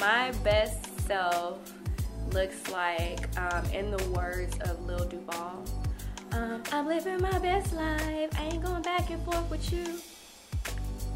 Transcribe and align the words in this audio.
my 0.00 0.32
best 0.42 1.00
self 1.00 1.72
looks 2.32 2.70
like, 2.70 3.26
um, 3.38 3.64
in 3.66 3.90
the 3.90 4.04
words 4.10 4.58
of 4.60 4.84
Lil 4.84 5.06
Duval, 5.06 5.64
um, 6.32 6.62
I'm 6.72 6.86
living 6.86 7.20
my 7.20 7.38
best 7.38 7.72
life. 7.72 8.30
I 8.38 8.48
ain't 8.52 8.62
going 8.62 8.82
back 8.82 9.10
and 9.10 9.22
forth 9.24 9.48
with 9.50 9.72
you. 9.72 9.98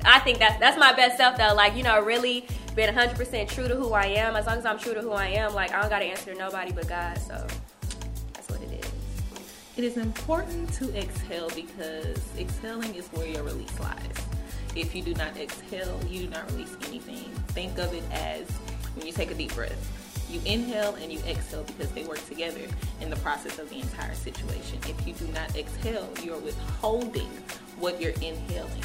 I 0.05 0.19
think 0.21 0.39
that's 0.39 0.59
that's 0.59 0.79
my 0.79 0.93
best 0.95 1.17
self 1.17 1.37
though. 1.37 1.55
Like 1.55 1.77
you 1.77 1.83
know, 1.83 2.01
really 2.01 2.47
being 2.75 2.93
100% 2.93 3.49
true 3.49 3.69
to 3.69 3.75
who 3.75 3.93
I 3.93 4.07
am. 4.07 4.37
As 4.37 4.47
long 4.47 4.59
as 4.59 4.65
I'm 4.65 4.79
true 4.79 4.95
to 4.95 5.01
who 5.01 5.13
I 5.13 5.27
am, 5.27 5.55
like 5.55 5.73
I 5.73 5.81
don't 5.81 5.91
gotta 5.91 6.07
answer 6.07 6.33
to 6.33 6.39
nobody 6.39 6.73
but 6.73 6.89
God. 6.89 7.19
So 7.19 7.47
that's 8.33 8.49
what 8.49 8.63
it 8.63 8.73
is. 8.73 8.91
It 9.77 9.85
is 9.85 9.97
important 9.97 10.73
to 10.75 10.97
exhale 10.97 11.51
because 11.55 12.19
exhaling 12.39 12.95
is 12.95 13.09
where 13.09 13.27
your 13.27 13.43
release 13.43 13.79
lies. 13.79 13.99
If 14.75 14.95
you 14.95 15.03
do 15.03 15.15
not 15.15 15.37
exhale, 15.37 16.01
you 16.09 16.23
do 16.23 16.31
not 16.31 16.51
release 16.53 16.77
anything. 16.87 17.31
Think 17.49 17.79
of 17.79 17.93
it 17.93 18.05
as 18.13 18.49
when 19.01 19.07
you 19.07 19.15
take 19.15 19.31
a 19.31 19.35
deep 19.35 19.55
breath. 19.55 19.97
You 20.31 20.41
inhale 20.45 20.95
and 20.97 21.11
you 21.11 21.19
exhale 21.21 21.65
because 21.65 21.91
they 21.93 22.05
work 22.05 22.25
together 22.27 22.61
in 23.01 23.09
the 23.09 23.17
process 23.17 23.59
of 23.59 23.71
the 23.71 23.81
entire 23.81 24.15
situation. 24.15 24.79
If 24.87 25.07
you 25.07 25.15
do 25.15 25.27
not 25.33 25.57
exhale, 25.57 26.09
you're 26.23 26.39
withholding 26.39 27.31
what 27.79 28.01
you're 28.01 28.13
inhaling. 28.21 28.85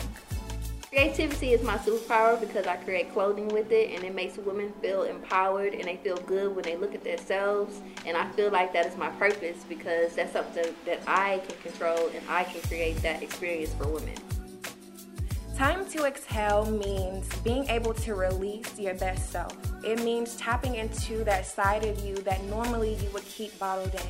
Creativity 0.88 1.52
is 1.52 1.62
my 1.62 1.78
superpower 1.78 2.40
because 2.40 2.66
I 2.66 2.78
create 2.78 3.12
clothing 3.12 3.50
with 3.50 3.70
it 3.74 3.94
and 3.94 4.06
it 4.06 4.16
makes 4.16 4.38
women 4.38 4.72
feel 4.82 5.04
empowered 5.04 5.74
and 5.74 5.84
they 5.84 5.98
feel 5.98 6.16
good 6.16 6.56
when 6.56 6.64
they 6.64 6.78
look 6.78 6.96
at 6.96 7.04
themselves. 7.04 7.82
And 8.06 8.16
I 8.16 8.32
feel 8.32 8.50
like 8.50 8.72
that 8.72 8.86
is 8.86 8.96
my 8.96 9.10
purpose 9.10 9.66
because 9.68 10.16
that's 10.16 10.32
something 10.32 10.74
that 10.86 11.02
I 11.06 11.42
can 11.46 11.58
control 11.62 12.08
and 12.08 12.24
I 12.30 12.46
can 12.46 12.62
create 12.62 12.96
that 13.02 13.22
experience 13.22 13.74
for 13.74 13.90
women. 13.90 14.16
Time 15.56 15.86
to 15.92 16.04
exhale 16.04 16.66
means 16.66 17.34
being 17.38 17.66
able 17.70 17.94
to 17.94 18.14
release 18.14 18.78
your 18.78 18.94
best 18.96 19.32
self. 19.32 19.56
It 19.86 20.04
means 20.04 20.36
tapping 20.36 20.76
into 20.76 21.24
that 21.24 21.46
side 21.46 21.86
of 21.86 21.98
you 22.06 22.16
that 22.24 22.44
normally 22.46 22.96
you 22.96 23.10
would 23.12 23.24
keep 23.24 23.58
bottled 23.58 23.94
in. 23.94 24.02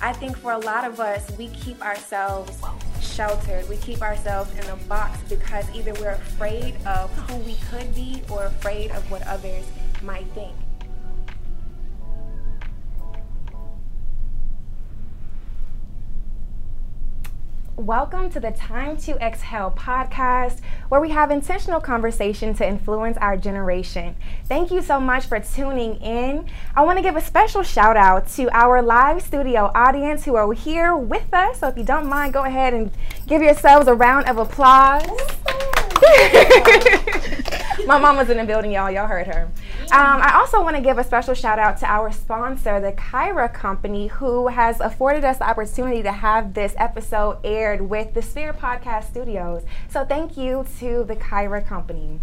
I 0.00 0.12
think 0.12 0.36
for 0.36 0.52
a 0.52 0.58
lot 0.58 0.84
of 0.84 1.00
us, 1.00 1.28
we 1.36 1.48
keep 1.48 1.82
ourselves 1.82 2.56
sheltered. 3.00 3.68
We 3.68 3.78
keep 3.78 4.00
ourselves 4.00 4.56
in 4.56 4.70
a 4.70 4.76
box 4.88 5.18
because 5.28 5.68
either 5.74 5.92
we're 5.94 6.10
afraid 6.10 6.76
of 6.86 7.10
who 7.28 7.36
we 7.38 7.56
could 7.68 7.92
be 7.92 8.22
or 8.30 8.44
afraid 8.44 8.92
of 8.92 9.10
what 9.10 9.26
others 9.26 9.64
might 10.04 10.26
think. 10.34 10.54
Welcome 17.78 18.30
to 18.30 18.40
the 18.40 18.52
Time 18.52 18.96
to 19.02 19.22
Exhale 19.22 19.70
podcast, 19.70 20.60
where 20.88 20.98
we 20.98 21.10
have 21.10 21.30
intentional 21.30 21.78
conversation 21.78 22.54
to 22.54 22.66
influence 22.66 23.18
our 23.18 23.36
generation. 23.36 24.16
Thank 24.46 24.70
you 24.70 24.80
so 24.80 24.98
much 24.98 25.26
for 25.26 25.38
tuning 25.40 25.96
in. 25.96 26.46
I 26.74 26.82
want 26.84 26.96
to 26.96 27.02
give 27.02 27.16
a 27.16 27.20
special 27.20 27.62
shout 27.62 27.98
out 27.98 28.28
to 28.28 28.48
our 28.56 28.80
live 28.80 29.20
studio 29.20 29.70
audience 29.74 30.24
who 30.24 30.36
are 30.36 30.50
here 30.54 30.96
with 30.96 31.34
us. 31.34 31.60
So 31.60 31.68
if 31.68 31.76
you 31.76 31.84
don't 31.84 32.06
mind, 32.06 32.32
go 32.32 32.44
ahead 32.44 32.72
and 32.72 32.90
give 33.26 33.42
yourselves 33.42 33.88
a 33.88 33.94
round 33.94 34.26
of 34.26 34.38
applause. 34.38 35.04
My 37.86 37.98
mom 37.98 38.16
was 38.16 38.30
in 38.30 38.36
the 38.36 38.44
building, 38.44 38.72
y'all. 38.72 38.90
Y'all 38.90 39.06
heard 39.06 39.26
her. 39.26 39.48
Um, 39.92 40.20
I 40.22 40.32
also 40.34 40.62
want 40.62 40.76
to 40.76 40.82
give 40.82 40.98
a 40.98 41.04
special 41.04 41.34
shout 41.34 41.58
out 41.58 41.78
to 41.78 41.86
our 41.86 42.10
sponsor, 42.10 42.80
the 42.80 42.92
Kyra 42.92 43.52
Company, 43.52 44.08
who 44.08 44.48
has 44.48 44.80
afforded 44.80 45.24
us 45.24 45.38
the 45.38 45.48
opportunity 45.48 46.02
to 46.02 46.12
have 46.12 46.54
this 46.54 46.74
episode 46.76 47.38
aired 47.44 47.82
with 47.82 48.14
the 48.14 48.22
Sphere 48.22 48.52
Podcast 48.52 49.04
Studios. 49.04 49.62
So 49.88 50.04
thank 50.04 50.36
you 50.36 50.66
to 50.78 51.04
the 51.04 51.16
Kyra 51.16 51.66
Company. 51.66 52.20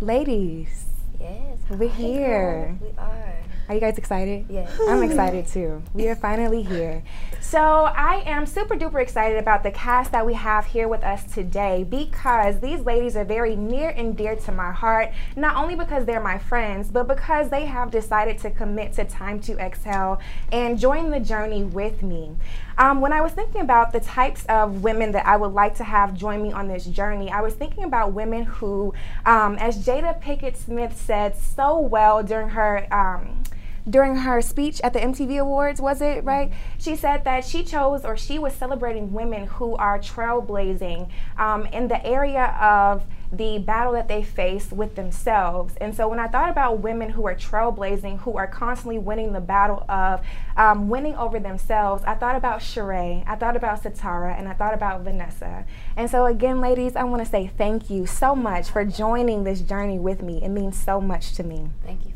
Ladies. 0.00 0.86
Yes. 1.20 1.58
We're 1.70 1.88
here. 1.88 2.76
We 2.80 2.88
are. 2.98 3.38
Are 3.68 3.74
you 3.74 3.80
guys 3.80 3.96
excited? 3.96 4.46
Yes. 4.48 4.70
I'm 4.88 5.02
excited 5.02 5.46
too. 5.46 5.82
We 5.94 6.08
are 6.08 6.16
finally 6.16 6.62
here. 6.62 7.02
So, 7.40 7.60
I 7.60 8.22
am 8.26 8.46
super 8.46 8.76
duper 8.76 9.00
excited 9.00 9.38
about 9.38 9.62
the 9.62 9.70
cast 9.70 10.12
that 10.12 10.26
we 10.26 10.34
have 10.34 10.66
here 10.66 10.88
with 10.88 11.04
us 11.04 11.24
today 11.32 11.84
because 11.84 12.60
these 12.60 12.80
ladies 12.80 13.16
are 13.16 13.24
very 13.24 13.56
near 13.56 13.90
and 13.90 14.16
dear 14.16 14.36
to 14.36 14.52
my 14.52 14.72
heart, 14.72 15.12
not 15.36 15.56
only 15.56 15.74
because 15.74 16.04
they're 16.06 16.20
my 16.20 16.38
friends, 16.38 16.90
but 16.90 17.06
because 17.06 17.50
they 17.50 17.66
have 17.66 17.90
decided 17.90 18.38
to 18.38 18.50
commit 18.50 18.94
to 18.94 19.04
Time 19.04 19.40
to 19.40 19.58
Exhale 19.58 20.20
and 20.50 20.78
join 20.78 21.10
the 21.10 21.20
journey 21.20 21.64
with 21.64 22.02
me. 22.02 22.36
Um, 22.82 23.00
when 23.00 23.12
I 23.12 23.20
was 23.20 23.30
thinking 23.30 23.60
about 23.60 23.92
the 23.92 24.00
types 24.00 24.44
of 24.46 24.82
women 24.82 25.12
that 25.12 25.24
I 25.24 25.36
would 25.36 25.52
like 25.52 25.76
to 25.76 25.84
have 25.84 26.14
join 26.14 26.42
me 26.42 26.50
on 26.50 26.66
this 26.66 26.84
journey, 26.84 27.30
I 27.30 27.40
was 27.40 27.54
thinking 27.54 27.84
about 27.84 28.12
women 28.12 28.42
who, 28.42 28.92
um, 29.24 29.54
as 29.58 29.86
Jada 29.86 30.20
Pinkett 30.20 30.56
Smith 30.56 31.00
said 31.00 31.36
so 31.36 31.78
well 31.78 32.24
during 32.24 32.48
her. 32.48 32.92
Um, 32.92 33.44
during 33.90 34.14
her 34.14 34.40
speech 34.40 34.80
at 34.82 34.92
the 34.92 35.00
MTV 35.00 35.40
Awards, 35.40 35.80
was 35.80 36.00
it 36.00 36.22
right? 36.22 36.52
She 36.78 36.94
said 36.94 37.24
that 37.24 37.44
she 37.44 37.64
chose 37.64 38.04
or 38.04 38.16
she 38.16 38.38
was 38.38 38.52
celebrating 38.52 39.12
women 39.12 39.46
who 39.46 39.74
are 39.74 39.98
trailblazing 39.98 41.08
um, 41.36 41.66
in 41.66 41.88
the 41.88 42.06
area 42.06 42.56
of 42.60 43.04
the 43.32 43.58
battle 43.58 43.94
that 43.94 44.08
they 44.08 44.22
face 44.22 44.70
with 44.70 44.94
themselves. 44.94 45.74
And 45.76 45.94
so 45.94 46.06
when 46.06 46.18
I 46.18 46.28
thought 46.28 46.50
about 46.50 46.80
women 46.80 47.10
who 47.10 47.26
are 47.26 47.34
trailblazing, 47.34 48.20
who 48.20 48.36
are 48.36 48.46
constantly 48.46 48.98
winning 48.98 49.32
the 49.32 49.40
battle 49.40 49.84
of 49.88 50.20
um, 50.56 50.90
winning 50.90 51.16
over 51.16 51.40
themselves, 51.40 52.04
I 52.06 52.14
thought 52.14 52.36
about 52.36 52.60
Sheree, 52.60 53.24
I 53.26 53.36
thought 53.36 53.56
about 53.56 53.82
Satara, 53.82 54.38
and 54.38 54.46
I 54.48 54.52
thought 54.52 54.74
about 54.74 55.00
Vanessa. 55.00 55.64
And 55.96 56.10
so 56.10 56.26
again, 56.26 56.60
ladies, 56.60 56.94
I 56.94 57.04
want 57.04 57.24
to 57.24 57.30
say 57.30 57.50
thank 57.56 57.88
you 57.88 58.04
so 58.06 58.34
much 58.34 58.68
for 58.68 58.84
joining 58.84 59.44
this 59.44 59.62
journey 59.62 59.98
with 59.98 60.22
me. 60.22 60.42
It 60.42 60.50
means 60.50 60.76
so 60.76 61.00
much 61.00 61.34
to 61.36 61.42
me. 61.42 61.70
Thank 61.84 62.04
you. 62.04 62.11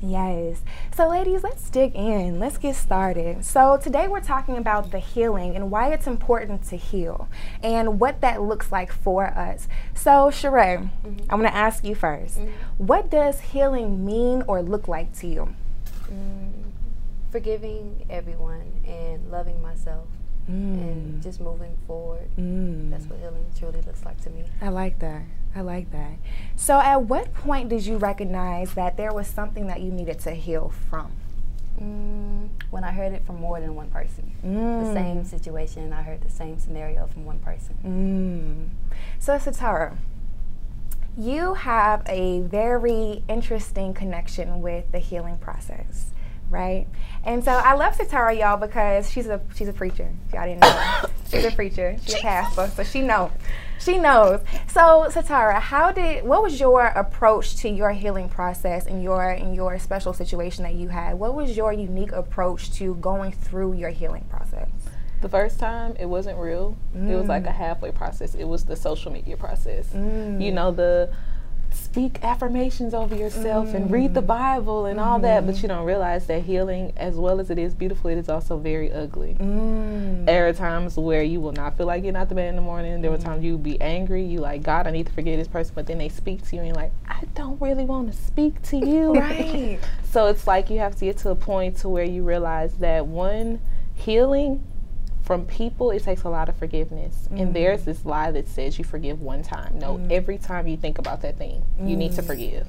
Yes. 0.00 0.62
So, 0.94 1.08
ladies, 1.08 1.42
let's 1.42 1.68
dig 1.70 1.94
in. 1.96 2.38
Let's 2.38 2.56
get 2.56 2.76
started. 2.76 3.44
So, 3.44 3.76
today 3.82 4.06
we're 4.06 4.20
talking 4.20 4.56
about 4.56 4.92
the 4.92 4.98
healing 5.00 5.56
and 5.56 5.70
why 5.72 5.92
it's 5.92 6.06
important 6.06 6.62
to 6.68 6.76
heal 6.76 7.28
and 7.62 7.98
what 7.98 8.20
that 8.20 8.40
looks 8.40 8.70
like 8.70 8.92
for 8.92 9.26
us. 9.26 9.66
So, 9.94 10.30
Sheree, 10.30 10.78
Mm-hmm. 10.78 11.30
I'm 11.30 11.40
going 11.40 11.50
to 11.50 11.56
ask 11.56 11.84
you 11.84 11.96
1st 11.96 12.48
What 12.78 13.10
does 13.10 13.40
healing 13.40 14.04
mean 14.04 14.42
or 14.46 14.62
look 14.62 14.86
like 14.88 15.12
to 15.18 15.26
you? 15.26 15.54
Mm, 16.10 16.52
forgiving 17.30 18.04
everyone 18.08 18.72
and 18.86 19.30
loving 19.30 19.60
myself 19.60 20.06
and 20.46 21.22
just 21.22 21.40
moving 21.40 21.76
forward. 21.86 22.26
Mm. 22.38 22.88
That's 22.90 23.04
what 23.04 23.18
healing 23.18 23.44
truly 23.58 23.82
looks 23.82 24.02
like 24.06 24.18
to 24.22 24.30
me. 24.30 24.44
I 24.62 24.68
like 24.70 24.98
that. 25.00 25.22
I 25.58 25.62
like 25.62 25.90
that. 25.90 26.12
So, 26.54 26.78
at 26.78 27.02
what 27.02 27.34
point 27.34 27.68
did 27.68 27.84
you 27.84 27.96
recognize 27.96 28.74
that 28.74 28.96
there 28.96 29.12
was 29.12 29.26
something 29.26 29.66
that 29.66 29.80
you 29.80 29.90
needed 29.90 30.20
to 30.20 30.30
heal 30.30 30.72
from? 30.88 31.10
Mm, 31.82 32.48
when 32.70 32.84
I 32.84 32.92
heard 32.92 33.12
it 33.12 33.24
from 33.26 33.40
more 33.40 33.60
than 33.60 33.74
one 33.74 33.90
person. 33.90 34.30
The 34.42 34.48
Mm. 34.48 34.92
same 34.94 35.24
situation, 35.24 35.92
I 35.92 36.02
heard 36.02 36.20
the 36.22 36.30
same 36.30 36.60
scenario 36.60 37.06
from 37.08 37.24
one 37.24 37.40
person. 37.40 37.76
Mm. 37.84 38.68
So, 39.18 39.36
Satara, 39.36 39.96
you 41.16 41.54
have 41.54 42.02
a 42.06 42.40
very 42.42 43.24
interesting 43.28 43.94
connection 43.94 44.62
with 44.62 44.92
the 44.92 45.00
healing 45.00 45.38
process, 45.38 46.12
right? 46.50 46.86
And 47.24 47.42
so 47.42 47.50
I 47.50 47.74
love 47.74 47.96
Satara, 47.98 48.38
y'all, 48.38 48.56
because 48.56 49.10
she's 49.10 49.26
a 49.26 49.40
she's 49.56 49.66
a 49.66 49.72
preacher. 49.72 50.08
If 50.28 50.34
y'all 50.34 50.44
didn't 50.46 50.60
know, 50.60 51.00
she's 51.30 51.44
a 51.44 51.50
preacher. 51.50 51.96
She's 52.04 52.14
a 52.14 52.18
pastor, 52.18 52.68
so 52.74 52.82
she 52.82 53.02
knows. 53.02 53.30
She 53.78 53.98
knows. 53.98 54.40
So, 54.66 55.06
Satara, 55.08 55.60
how 55.60 55.92
did 55.92 56.24
what 56.24 56.42
was 56.42 56.58
your 56.58 56.86
approach 56.86 57.56
to 57.56 57.68
your 57.68 57.92
healing 57.92 58.28
process 58.28 58.86
in 58.86 59.02
your 59.02 59.30
in 59.30 59.54
your 59.54 59.78
special 59.78 60.12
situation 60.12 60.64
that 60.64 60.74
you 60.74 60.88
had? 60.88 61.18
What 61.18 61.34
was 61.34 61.56
your 61.56 61.72
unique 61.72 62.12
approach 62.12 62.72
to 62.72 62.94
going 62.96 63.32
through 63.32 63.74
your 63.74 63.90
healing 63.90 64.24
process? 64.28 64.68
The 65.20 65.28
first 65.28 65.58
time, 65.58 65.96
it 65.98 66.06
wasn't 66.06 66.38
real. 66.38 66.76
It 66.94 67.16
was 67.16 67.26
like 67.26 67.44
a 67.44 67.48
mm. 67.48 67.56
halfway 67.56 67.90
process. 67.90 68.36
It 68.36 68.44
was 68.44 68.64
the 68.64 68.76
social 68.76 69.10
media 69.10 69.36
process. 69.36 69.92
You 69.92 70.00
mm. 70.00 70.52
know, 70.52 70.70
the 70.70 71.12
speak 71.78 72.22
affirmations 72.22 72.94
over 72.94 73.14
yourself 73.14 73.72
and 73.74 73.90
read 73.90 74.14
the 74.14 74.22
mm. 74.22 74.26
Bible 74.26 74.86
and 74.86 75.00
all 75.00 75.18
that, 75.20 75.46
but 75.46 75.54
mm-hmm. 75.54 75.62
you 75.62 75.68
don't 75.68 75.84
realize 75.84 76.26
that 76.26 76.42
healing, 76.42 76.92
as 76.96 77.16
well 77.16 77.40
as 77.40 77.50
it 77.50 77.58
is 77.58 77.74
beautiful, 77.74 78.10
it 78.10 78.18
is 78.18 78.28
also 78.28 78.58
very 78.58 78.92
ugly. 78.92 79.36
Mm. 79.38 80.26
There 80.26 80.48
are 80.48 80.52
times 80.52 80.96
where 80.96 81.22
you 81.22 81.40
will 81.40 81.52
not 81.52 81.76
feel 81.76 81.86
like 81.86 82.02
getting 82.02 82.16
out 82.16 82.28
the 82.28 82.34
bed 82.34 82.48
in 82.48 82.56
the 82.56 82.62
morning. 82.62 83.00
There 83.00 83.10
were 83.10 83.18
times 83.18 83.42
mm. 83.42 83.46
you 83.46 83.58
be 83.58 83.80
angry. 83.80 84.24
You 84.24 84.40
like, 84.40 84.62
God, 84.62 84.86
I 84.86 84.90
need 84.90 85.06
to 85.06 85.12
forgive 85.12 85.38
this 85.38 85.48
person, 85.48 85.72
but 85.74 85.86
then 85.86 85.98
they 85.98 86.08
speak 86.08 86.46
to 86.48 86.56
you 86.56 86.62
and 86.62 86.68
you're 86.68 86.76
like, 86.76 86.92
I 87.06 87.22
don't 87.34 87.60
really 87.60 87.84
want 87.84 88.12
to 88.12 88.18
speak 88.18 88.60
to 88.62 88.76
you. 88.76 89.14
Right. 89.28 89.78
So 90.10 90.26
it's 90.26 90.46
like 90.46 90.70
you 90.70 90.78
have 90.78 90.96
to 90.96 91.04
get 91.04 91.18
to 91.18 91.30
a 91.30 91.34
point 91.34 91.78
to 91.78 91.88
where 91.88 92.04
you 92.04 92.22
realize 92.22 92.74
that 92.74 93.06
one 93.06 93.60
healing 93.94 94.64
from 95.28 95.44
people 95.44 95.90
it 95.90 96.02
takes 96.02 96.22
a 96.22 96.28
lot 96.30 96.48
of 96.48 96.56
forgiveness. 96.56 97.28
And 97.28 97.38
mm-hmm. 97.38 97.52
there's 97.52 97.84
this 97.84 98.06
lie 98.06 98.30
that 98.30 98.48
says 98.48 98.78
you 98.78 98.84
forgive 98.84 99.20
one 99.20 99.42
time. 99.42 99.78
No, 99.78 99.98
mm-hmm. 99.98 100.10
every 100.10 100.38
time 100.38 100.66
you 100.66 100.78
think 100.78 100.96
about 100.96 101.20
that 101.20 101.36
thing, 101.36 101.62
you 101.78 101.98
need 101.98 102.14
to 102.14 102.22
mm-hmm. 102.22 102.26
forgive. 102.26 102.66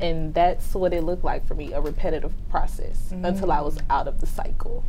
And 0.00 0.32
that's 0.32 0.74
what 0.74 0.94
it 0.94 1.04
looked 1.04 1.22
like 1.22 1.46
for 1.46 1.54
me, 1.54 1.74
a 1.74 1.82
repetitive 1.82 2.32
process 2.48 3.12
until 3.12 3.52
I 3.52 3.60
was 3.60 3.78
out 3.90 4.08
of 4.08 4.22
the 4.22 4.26
cycle. 4.26 4.82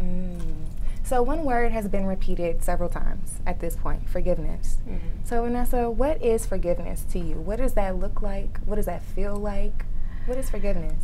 So 1.04 1.22
one 1.22 1.44
word 1.44 1.74
has 1.74 1.90
been 1.90 2.06
repeated 2.06 2.64
several 2.64 2.88
times 2.88 3.42
at 3.46 3.60
this 3.60 3.76
point, 3.76 4.08
forgiveness. 4.10 4.78
So 5.26 5.44
Vanessa, 5.44 5.90
what 5.90 6.24
is 6.24 6.46
forgiveness 6.46 7.04
to 7.12 7.20
you? 7.20 7.36
What 7.36 7.58
does 7.58 7.74
that 7.74 7.98
look 7.98 8.22
like? 8.22 8.60
What 8.62 8.78
does 8.78 8.86
that 8.86 9.04
feel 9.04 9.36
like? 9.36 9.84
What 10.26 10.38
is 10.38 10.50
forgiveness? 10.50 11.04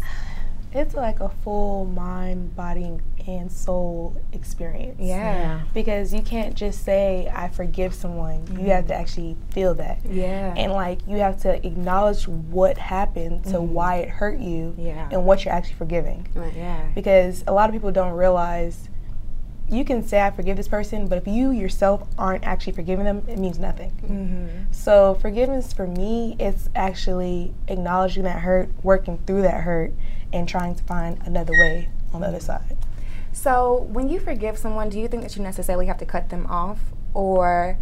it's 0.76 0.94
like 0.94 1.22
a 1.22 1.30
full 1.30 1.86
mind, 1.86 2.54
body, 2.56 2.98
and 3.28 3.52
soul 3.52 4.16
experience. 4.34 5.00
Yeah. 5.00 5.62
Because 5.74 6.14
you 6.14 6.22
can't 6.22 6.56
just 6.56 6.84
say, 6.84 7.32
I 7.34 7.50
forgive 7.50 7.94
someone. 7.94 8.46
You 8.60 8.68
have 8.72 8.88
to 8.88 8.94
actually 8.96 9.36
feel 9.52 9.74
that. 9.76 10.00
Yeah. 10.10 10.54
And 10.56 10.72
like, 10.72 11.00
you 11.08 11.18
have 11.18 11.42
to 11.42 11.66
acknowledge 11.66 12.28
what 12.28 12.78
happened 12.78 13.46
to 13.46 13.62
why 13.62 13.98
it 13.98 14.10
hurt 14.10 14.40
you 14.40 14.76
Yeah. 14.78 15.10
and 15.12 15.26
what 15.26 15.44
you're 15.44 15.54
actually 15.54 15.76
forgiving. 15.76 16.28
Right. 16.36 16.54
yeah. 16.56 16.90
Because 16.94 17.44
a 17.48 17.54
lot 17.54 17.70
of 17.70 17.74
people 17.74 17.92
don't 17.92 18.14
realize 18.14 18.90
you 19.68 19.84
can 19.84 20.06
say, 20.06 20.22
I 20.22 20.30
forgive 20.30 20.58
this 20.58 20.68
person, 20.68 21.08
but 21.08 21.18
if 21.18 21.28
you 21.28 21.50
yourself 21.50 22.08
aren't 22.20 22.44
actually 22.44 22.74
forgiving 22.74 23.06
them, 23.06 23.24
it 23.28 23.40
means 23.40 23.58
nothing. 23.58 23.92
Mm-hmm. 24.04 24.72
So 24.72 25.16
forgiveness 25.16 25.74
for 25.74 25.88
me, 25.88 26.36
it's 26.40 26.70
actually 26.76 27.56
acknowledging 27.68 28.24
that 28.26 28.40
hurt, 28.42 28.70
working 28.84 29.18
through 29.26 29.42
that 29.42 29.62
hurt, 29.64 29.92
and 30.32 30.48
trying 30.48 30.76
to 30.76 30.84
find 30.84 31.18
another 31.26 31.54
way 31.54 31.90
on 32.14 32.22
the 32.22 32.28
other 32.28 32.40
side. 32.40 32.78
So, 33.36 33.82
when 33.92 34.08
you 34.08 34.22
forgive 34.22 34.58
someone, 34.58 34.88
do 34.88 34.98
you 34.98 35.10
think 35.10 35.22
that 35.24 35.36
you 35.36 35.44
necessarily 35.44 35.88
have 35.88 35.98
to 35.98 36.06
cut 36.06 36.30
them 36.30 36.48
off 36.48 36.80
or 37.14 37.78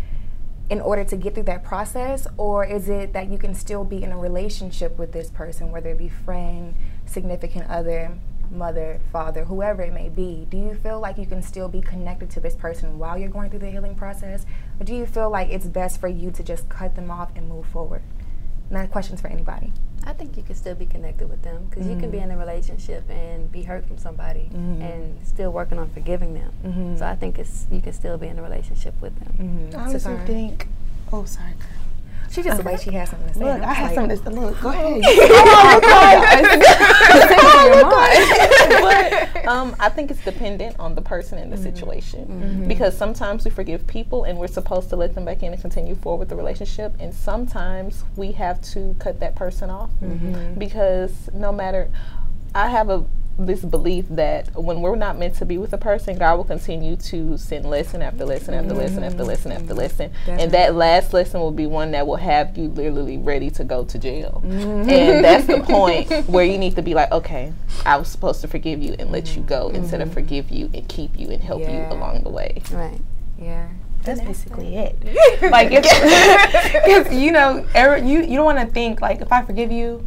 in 0.72 0.82
order 0.82 1.04
to 1.04 1.16
get 1.16 1.36
through 1.36 1.44
that 1.44 1.64
process 1.64 2.26
or 2.38 2.66
is 2.66 2.90
it 2.90 3.14
that 3.14 3.30
you 3.30 3.38
can 3.38 3.54
still 3.54 3.84
be 3.84 4.02
in 4.02 4.12
a 4.12 4.18
relationship 4.18 4.98
with 4.98 5.12
this 5.12 5.30
person 5.30 5.72
whether 5.72 5.90
it 5.90 6.00
be 6.00 6.10
friend, 6.10 6.74
significant 7.06 7.70
other, 7.70 8.18
mother, 8.50 9.00
father, 9.12 9.46
whoever 9.46 9.84
it 9.84 9.94
may 9.94 10.10
be? 10.10 10.48
Do 10.50 10.58
you 10.58 10.74
feel 10.74 11.00
like 11.00 11.20
you 11.20 11.28
can 11.28 11.44
still 11.44 11.70
be 11.70 11.82
connected 11.82 12.32
to 12.32 12.40
this 12.40 12.56
person 12.56 12.98
while 12.98 13.16
you're 13.16 13.30
going 13.30 13.52
through 13.52 13.60
the 13.60 13.70
healing 13.70 13.94
process 13.94 14.48
or 14.80 14.86
do 14.86 14.96
you 14.96 15.06
feel 15.06 15.30
like 15.30 15.50
it's 15.50 15.68
best 15.68 16.00
for 16.00 16.08
you 16.08 16.32
to 16.32 16.44
just 16.44 16.68
cut 16.68 16.96
them 16.96 17.12
off 17.12 17.30
and 17.36 17.48
move 17.48 17.68
forward? 17.68 18.02
Not 18.72 18.90
questions 18.90 19.22
for 19.22 19.28
anybody. 19.28 19.72
I 20.06 20.14
think 20.14 20.38
you 20.38 20.44
can 20.44 20.56
still 20.56 20.76
be 20.76 20.86
connected 20.86 21.30
with 21.30 21.42
them 21.44 21.68
because 21.70 21.88
you 21.88 21.98
can 21.98 22.12
be 22.12 22.18
mm-hmm. 22.18 22.32
in 22.32 22.38
a 22.38 22.38
relationship 22.38 23.10
and 23.10 23.52
be 23.52 23.64
hurt 23.64 23.86
from 23.86 23.98
somebody 23.98 24.50
mm-hmm. 24.54 24.82
and 24.82 25.28
still 25.28 25.52
working 25.52 25.80
on 25.80 25.90
forgiving 25.90 26.34
them. 26.34 26.52
So 26.64 26.70
mm-hmm. 26.70 27.04
I 27.04 27.16
think 27.16 27.40
it's 27.40 27.68
you 27.72 27.82
can 27.82 27.94
still 27.94 28.18
be 28.18 28.28
in 28.28 28.38
a 28.38 28.44
relationship 28.44 29.00
with 29.02 29.18
them. 29.20 29.70
I 29.74 29.78
honestly 29.78 30.00
Sorry. 30.00 30.26
think. 30.26 30.68
Oh, 31.12 31.26
sorry, 31.26 31.54
girl. 31.54 31.83
She 32.34 32.42
just 32.42 32.58
the 32.58 32.64
way 32.64 32.78
she 32.78 32.90
has 32.94 33.12
something 33.12 33.28
to 33.28 33.34
say. 33.36 33.46
Look, 33.46 33.62
I 33.62 33.74
have 33.74 33.92
like, 33.92 33.96
something 33.96 34.18
to 34.18 34.24
say. 34.24 34.32
look. 34.32 34.60
Go 34.60 34.70
ahead. 34.70 35.04
but 38.82 39.48
um, 39.48 39.76
I 39.80 39.90
think 39.90 40.10
it's 40.10 40.24
dependent 40.26 40.80
on 40.80 40.96
the 40.96 41.02
person 41.02 41.38
and 41.38 41.52
the 41.52 41.58
mm-hmm. 41.58 41.66
situation. 41.66 42.26
Mm-hmm. 42.26 42.68
Because 42.68 42.98
sometimes 42.98 43.46
we 43.46 43.52
forgive 43.52 43.86
people 43.86 44.24
and 44.24 44.40
we're 44.40 44.48
supposed 44.48 44.90
to 44.90 44.96
let 44.96 45.14
them 45.14 45.26
back 45.26 45.44
in 45.44 45.54
and 45.54 45.62
continue 45.62 45.94
forward 45.94 46.22
with 46.22 46.30
the 46.30 46.36
relationship, 46.36 46.96
and 47.00 47.14
sometimes 47.14 48.04
we 48.16 48.32
have 48.32 48.60
to 48.74 48.96
cut 48.98 49.20
that 49.20 49.36
person 49.36 49.70
off. 49.70 49.92
Mm-hmm. 50.02 50.58
Because 50.58 51.30
no 51.36 51.52
matter, 51.52 51.92
I 52.56 52.70
have 52.70 52.90
a 52.90 53.06
this 53.38 53.62
belief 53.62 54.06
that 54.10 54.54
when 54.56 54.82
we're 54.82 54.96
not 54.96 55.18
meant 55.18 55.36
to 55.36 55.46
be 55.46 55.58
with 55.58 55.74
a 55.74 55.78
person, 55.78 56.18
God 56.18 56.38
will 56.38 56.44
continue 56.44 56.96
to 56.98 57.38
send 57.38 57.66
lesson 57.66 58.02
after 58.02 58.26
lesson 58.26 58.54
after 58.54 58.74
lesson 58.74 59.04
after 59.04 59.24
lesson 59.24 59.52
after 59.52 59.74
lesson, 59.74 60.12
and 60.28 60.52
that 60.52 60.76
last 60.76 61.14
lesson 61.14 61.40
will 61.40 61.52
be 61.52 61.66
one 61.66 61.92
that 61.92 62.06
will 62.06 62.18
have 62.18 62.58
you 62.58 62.70
literally 62.70 63.18
ready 63.18 63.50
to 63.52 63.64
go 63.64 63.84
to 63.86 63.98
jail, 63.98 64.42
and 64.44 65.24
that's 65.24 65.48
the 65.48 65.62
point 65.62 66.10
where 66.30 66.46
you 66.46 66.58
need 66.58 66.76
to 66.76 66.82
be 66.82 66.94
like, 66.94 67.12
okay, 67.12 67.54
I 67.86 67.98
was 67.98 68.08
supposed 68.08 68.42
to 68.42 68.48
forgive 68.48 68.82
you 68.82 68.96
and 69.00 69.12
let 69.12 69.36
you 69.36 69.42
go 69.42 69.70
instead 69.70 70.02
of 70.02 70.14
forgive 70.14 70.52
you 70.52 70.70
and 70.74 70.88
keep 70.88 71.18
you 71.20 71.30
and 71.30 71.42
help 71.42 71.62
Yeah. 71.62 71.90
you 71.90 71.96
along 71.96 72.22
the 72.24 72.30
way. 72.30 72.62
Right. 72.72 73.02
Yeah. 73.40 73.68
That's 74.04 74.22
basically 74.22 74.76
it. 74.76 74.96
like, 75.50 75.70
if 75.72 77.12
you 77.14 77.32
know, 77.32 77.66
er, 77.76 77.98
you 77.98 78.20
you 78.22 78.36
don't 78.36 78.46
want 78.46 78.60
to 78.60 78.66
think 78.66 79.02
like 79.02 79.22
if 79.22 79.32
I 79.32 79.42
forgive 79.44 79.72
you, 79.72 80.06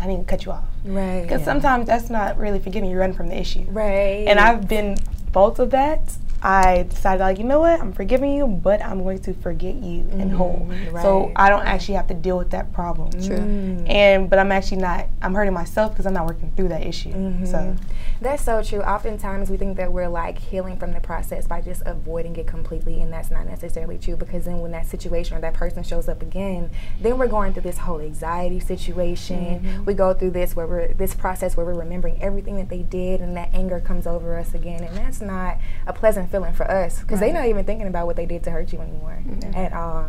I 0.00 0.06
need 0.06 0.16
to 0.18 0.24
cut 0.24 0.46
you 0.46 0.52
off. 0.52 0.64
Right. 0.84 1.22
Because 1.22 1.44
sometimes 1.44 1.86
that's 1.86 2.08
not 2.08 2.38
really 2.38 2.58
forgiving. 2.58 2.90
You 2.90 2.98
run 2.98 3.12
from 3.12 3.28
the 3.28 3.38
issue. 3.38 3.66
Right. 3.68 4.26
And 4.26 4.40
I've 4.40 4.66
been 4.66 4.96
both 5.30 5.58
of 5.58 5.70
that. 5.70 6.16
I 6.42 6.84
decided 6.84 7.20
like, 7.20 7.38
you 7.38 7.44
know 7.44 7.60
what, 7.60 7.80
I'm 7.80 7.92
forgiving 7.92 8.32
you, 8.32 8.46
but 8.46 8.82
I'm 8.82 9.02
going 9.02 9.18
to 9.20 9.34
forget 9.34 9.74
you 9.74 10.08
in 10.10 10.30
mm, 10.30 10.32
whole. 10.32 10.70
So. 11.02 11.32
I 11.36 11.48
don't 11.48 11.66
actually 11.66 11.94
have 11.94 12.06
to 12.08 12.14
deal 12.14 12.38
with 12.38 12.50
that 12.50 12.72
problem. 12.72 13.10
True. 13.10 13.38
Mm. 13.38 13.88
And 13.88 14.30
but 14.30 14.38
I'm 14.38 14.52
actually 14.52 14.78
not. 14.78 15.06
I'm 15.22 15.34
hurting 15.34 15.54
myself 15.54 15.92
because 15.92 16.06
I'm 16.06 16.12
not 16.12 16.26
working 16.26 16.52
through 16.56 16.68
that 16.68 16.86
issue. 16.86 17.12
Mm-hmm. 17.12 17.46
So 17.46 17.76
That's 18.20 18.44
so 18.44 18.62
true. 18.62 18.80
Oftentimes 18.80 19.50
we 19.50 19.56
think 19.56 19.76
that 19.78 19.92
we're 19.92 20.08
like 20.08 20.38
healing 20.38 20.76
from 20.76 20.92
the 20.92 21.00
process 21.00 21.46
by 21.46 21.60
just 21.60 21.82
avoiding 21.86 22.36
it 22.36 22.46
completely, 22.46 23.00
and 23.00 23.12
that's 23.12 23.30
not 23.30 23.46
necessarily 23.46 23.98
true 23.98 24.16
because 24.16 24.44
then 24.44 24.58
when 24.58 24.72
that 24.72 24.86
situation 24.86 25.36
or 25.36 25.40
that 25.40 25.54
person 25.54 25.82
shows 25.82 26.08
up 26.08 26.22
again, 26.22 26.70
then 27.00 27.18
we're 27.18 27.28
going 27.28 27.52
through 27.52 27.62
this 27.62 27.78
whole 27.78 28.00
anxiety 28.00 28.60
situation. 28.60 29.60
Mm-hmm. 29.60 29.84
We 29.84 29.94
go 29.94 30.12
through 30.12 30.32
this 30.32 30.54
where 30.54 30.66
we're 30.66 30.92
this 30.94 31.14
process 31.14 31.56
where 31.56 31.64
we're 31.64 31.74
remembering 31.74 32.20
everything 32.22 32.56
that 32.56 32.68
they 32.68 32.82
did, 32.82 33.20
and 33.20 33.36
that 33.36 33.54
anger 33.54 33.80
comes 33.80 34.06
over 34.06 34.36
us 34.36 34.54
again, 34.54 34.84
and 34.84 34.96
that's 34.96 35.20
not 35.20 35.58
a 35.86 35.92
pleasant 35.92 36.29
feeling 36.30 36.54
for 36.54 36.70
us 36.70 37.00
because 37.00 37.20
they're 37.20 37.32
not 37.32 37.46
even 37.46 37.64
thinking 37.64 37.86
about 37.86 38.06
what 38.06 38.16
they 38.16 38.26
did 38.26 38.42
to 38.44 38.50
hurt 38.50 38.72
you 38.72 38.80
anymore 38.80 39.22
at 39.54 39.72
all. 39.72 40.08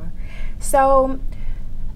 So, 0.59 1.19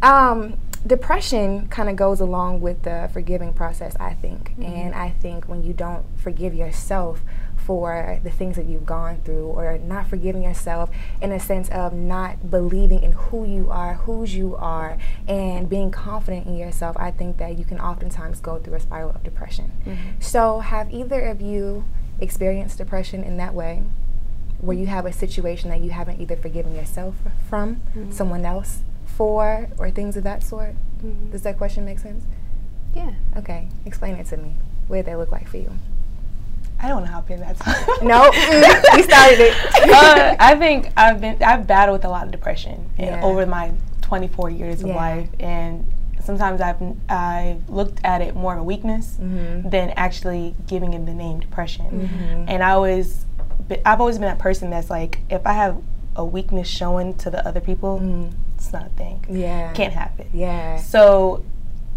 um, 0.02 0.58
depression 0.86 1.68
kind 1.70 1.90
of 1.90 1.96
goes 1.96 2.20
along 2.20 2.62
with 2.62 2.84
the 2.84 3.10
forgiving 3.12 3.54
process, 3.54 3.96
I 4.00 4.14
think. 4.14 4.54
And 4.60 4.94
I 4.94 5.10
think 5.10 5.46
when 5.46 5.64
you 5.64 5.74
don't 5.74 6.06
forgive 6.18 6.54
yourself 6.54 7.22
for 7.56 8.20
the 8.24 8.30
things 8.30 8.56
that 8.58 8.66
you've 8.68 8.86
gone 8.86 9.20
through, 9.26 9.48
or 9.48 9.80
not 9.80 10.08
forgiving 10.08 10.44
yourself 10.44 10.92
in 11.20 11.32
a 11.32 11.40
sense 11.40 11.68
of 11.70 11.94
not 11.94 12.52
believing 12.52 13.02
in 13.02 13.14
who 13.14 13.44
you 13.44 13.72
are, 13.72 13.96
whose 13.96 14.36
you 14.36 14.56
are, 14.58 14.98
and 15.28 15.68
being 15.68 15.90
confident 15.90 16.46
in 16.46 16.56
yourself, 16.58 16.96
I 17.00 17.10
think 17.10 17.38
that 17.38 17.58
you 17.58 17.66
can 17.66 17.80
oftentimes 17.80 18.40
go 18.40 18.60
through 18.60 18.76
a 18.76 18.80
spiral 18.80 19.10
of 19.12 19.24
depression. 19.24 19.72
So, 20.20 20.60
have 20.60 20.94
either 20.94 21.22
of 21.22 21.42
you 21.42 21.86
experienced 22.20 22.78
depression 22.78 23.24
in 23.24 23.38
that 23.38 23.56
way? 23.56 23.82
Where 24.62 24.76
you 24.78 24.88
have 24.88 25.06
a 25.06 25.14
situation 25.14 25.70
that 25.70 25.82
you 25.82 25.92
haven't 25.92 26.20
either 26.22 26.36
forgiven 26.36 26.76
yourself 26.76 27.16
from, 27.50 27.82
someone 28.12 28.46
else 28.46 28.80
for, 29.06 29.68
or 29.78 29.92
things 29.92 30.18
of 30.18 30.24
that 30.24 30.44
sort? 30.44 30.76
Does 31.32 31.44
that 31.44 31.58
question 31.58 31.86
make 31.86 32.00
sense? 32.00 32.24
Yeah. 32.96 33.12
Okay, 33.38 33.68
explain 33.86 34.16
it 34.16 34.26
to 34.28 34.38
me. 34.38 34.56
What 34.88 34.98
did 34.98 35.06
that 35.08 35.18
look 35.18 35.32
like 35.32 35.48
for 35.48 35.58
you? 35.58 35.72
I 36.82 36.88
don't 36.88 37.04
know 37.04 37.12
how 37.12 37.22
big 37.22 37.40
that. 37.40 37.58
No, 38.04 38.30
we 38.96 39.04
started 39.04 39.40
it. 39.40 39.54
uh, 39.94 40.36
I 40.40 40.56
think 40.56 40.92
I've 40.98 41.22
been 41.22 41.42
I've 41.44 41.66
battled 41.68 42.00
with 42.00 42.06
a 42.06 42.10
lot 42.10 42.26
of 42.26 42.32
depression 42.32 42.90
and 42.98 43.08
Yeah. 43.08 43.24
over 43.24 43.46
my 43.46 43.72
24 44.02 44.50
years 44.50 44.82
of 44.82 44.88
Yeah. 44.90 44.96
life, 44.96 45.30
and 45.40 45.86
sometimes 46.24 46.62
I've 46.62 46.82
I've 47.10 47.68
looked 47.70 48.00
at 48.04 48.22
it 48.22 48.36
more 48.36 48.54
of 48.54 48.60
a 48.60 48.64
weakness 48.64 49.18
Mm-hmm. 49.22 49.70
than 49.70 49.92
actually 49.92 50.56
giving 50.68 50.94
it 50.94 51.06
the 51.06 51.14
name 51.14 51.40
depression. 51.40 52.46
And 52.48 52.62
I 52.64 52.72
always 52.72 53.26
be- 53.35 53.35
I've 53.86 54.00
always 54.00 54.18
been 54.18 54.28
that 54.28 54.40
person 54.40 54.70
that's 54.70 54.90
like 54.90 55.20
if 55.30 55.46
I 55.46 55.54
have 55.54 55.82
a 56.16 56.24
weakness 56.24 56.68
showing 56.68 57.16
to 57.16 57.30
the 57.30 57.46
other 57.48 57.60
people, 57.60 58.32
it's 58.56 58.72
not 58.72 58.86
a 58.86 58.90
thing. 58.90 59.20
Mm-hmm. 59.24 59.38
Yeah. 59.38 59.74
Can't 59.74 59.94
happen. 59.94 60.28
Yeah. 60.34 60.78
So 60.78 61.44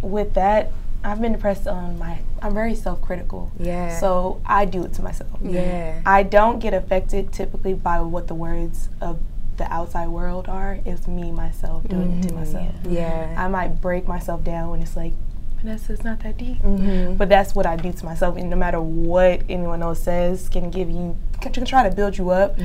with 0.00 0.34
that, 0.34 0.72
I've 1.04 1.20
been 1.20 1.32
depressed 1.32 1.68
on 1.68 1.98
my. 1.98 2.18
I'm 2.42 2.54
very 2.54 2.74
self-critical. 2.74 3.52
Yeah. 3.58 3.98
So 3.98 4.40
I 4.44 4.64
do 4.64 4.84
it 4.84 4.94
to 4.94 5.02
myself. 5.02 5.38
Yeah. 5.42 6.02
I 6.04 6.22
don't 6.24 6.58
get 6.58 6.74
affected 6.74 7.32
typically 7.32 7.74
by 7.74 8.00
what 8.00 8.26
the 8.28 8.34
words 8.34 8.88
of 9.00 9.20
the 9.56 9.72
outside 9.72 10.08
world 10.08 10.48
are. 10.48 10.80
It's 10.84 11.06
me 11.06 11.30
myself 11.30 11.86
doing 11.88 12.18
it 12.18 12.28
to 12.28 12.34
myself. 12.34 12.74
Mm-hmm. 12.82 12.92
Yeah. 12.92 13.34
I 13.36 13.48
might 13.48 13.80
break 13.80 14.08
myself 14.08 14.42
down 14.42 14.70
when 14.70 14.82
it's 14.82 14.96
like, 14.96 15.12
Vanessa, 15.60 15.92
it's 15.92 16.04
not 16.04 16.20
that 16.20 16.36
deep. 16.36 16.62
Mm-hmm. 16.62 17.14
But 17.14 17.28
that's 17.28 17.54
what 17.54 17.66
I 17.66 17.76
do 17.76 17.92
to 17.92 18.04
myself. 18.04 18.36
And 18.36 18.48
no 18.48 18.56
matter 18.56 18.80
what 18.80 19.42
anyone 19.48 19.82
else 19.82 20.02
says, 20.02 20.48
can 20.48 20.70
give 20.70 20.88
you, 20.88 21.16
can, 21.40 21.52
can 21.52 21.64
try 21.64 21.88
to 21.88 21.94
build 21.94 22.16
you 22.16 22.30
up. 22.30 22.56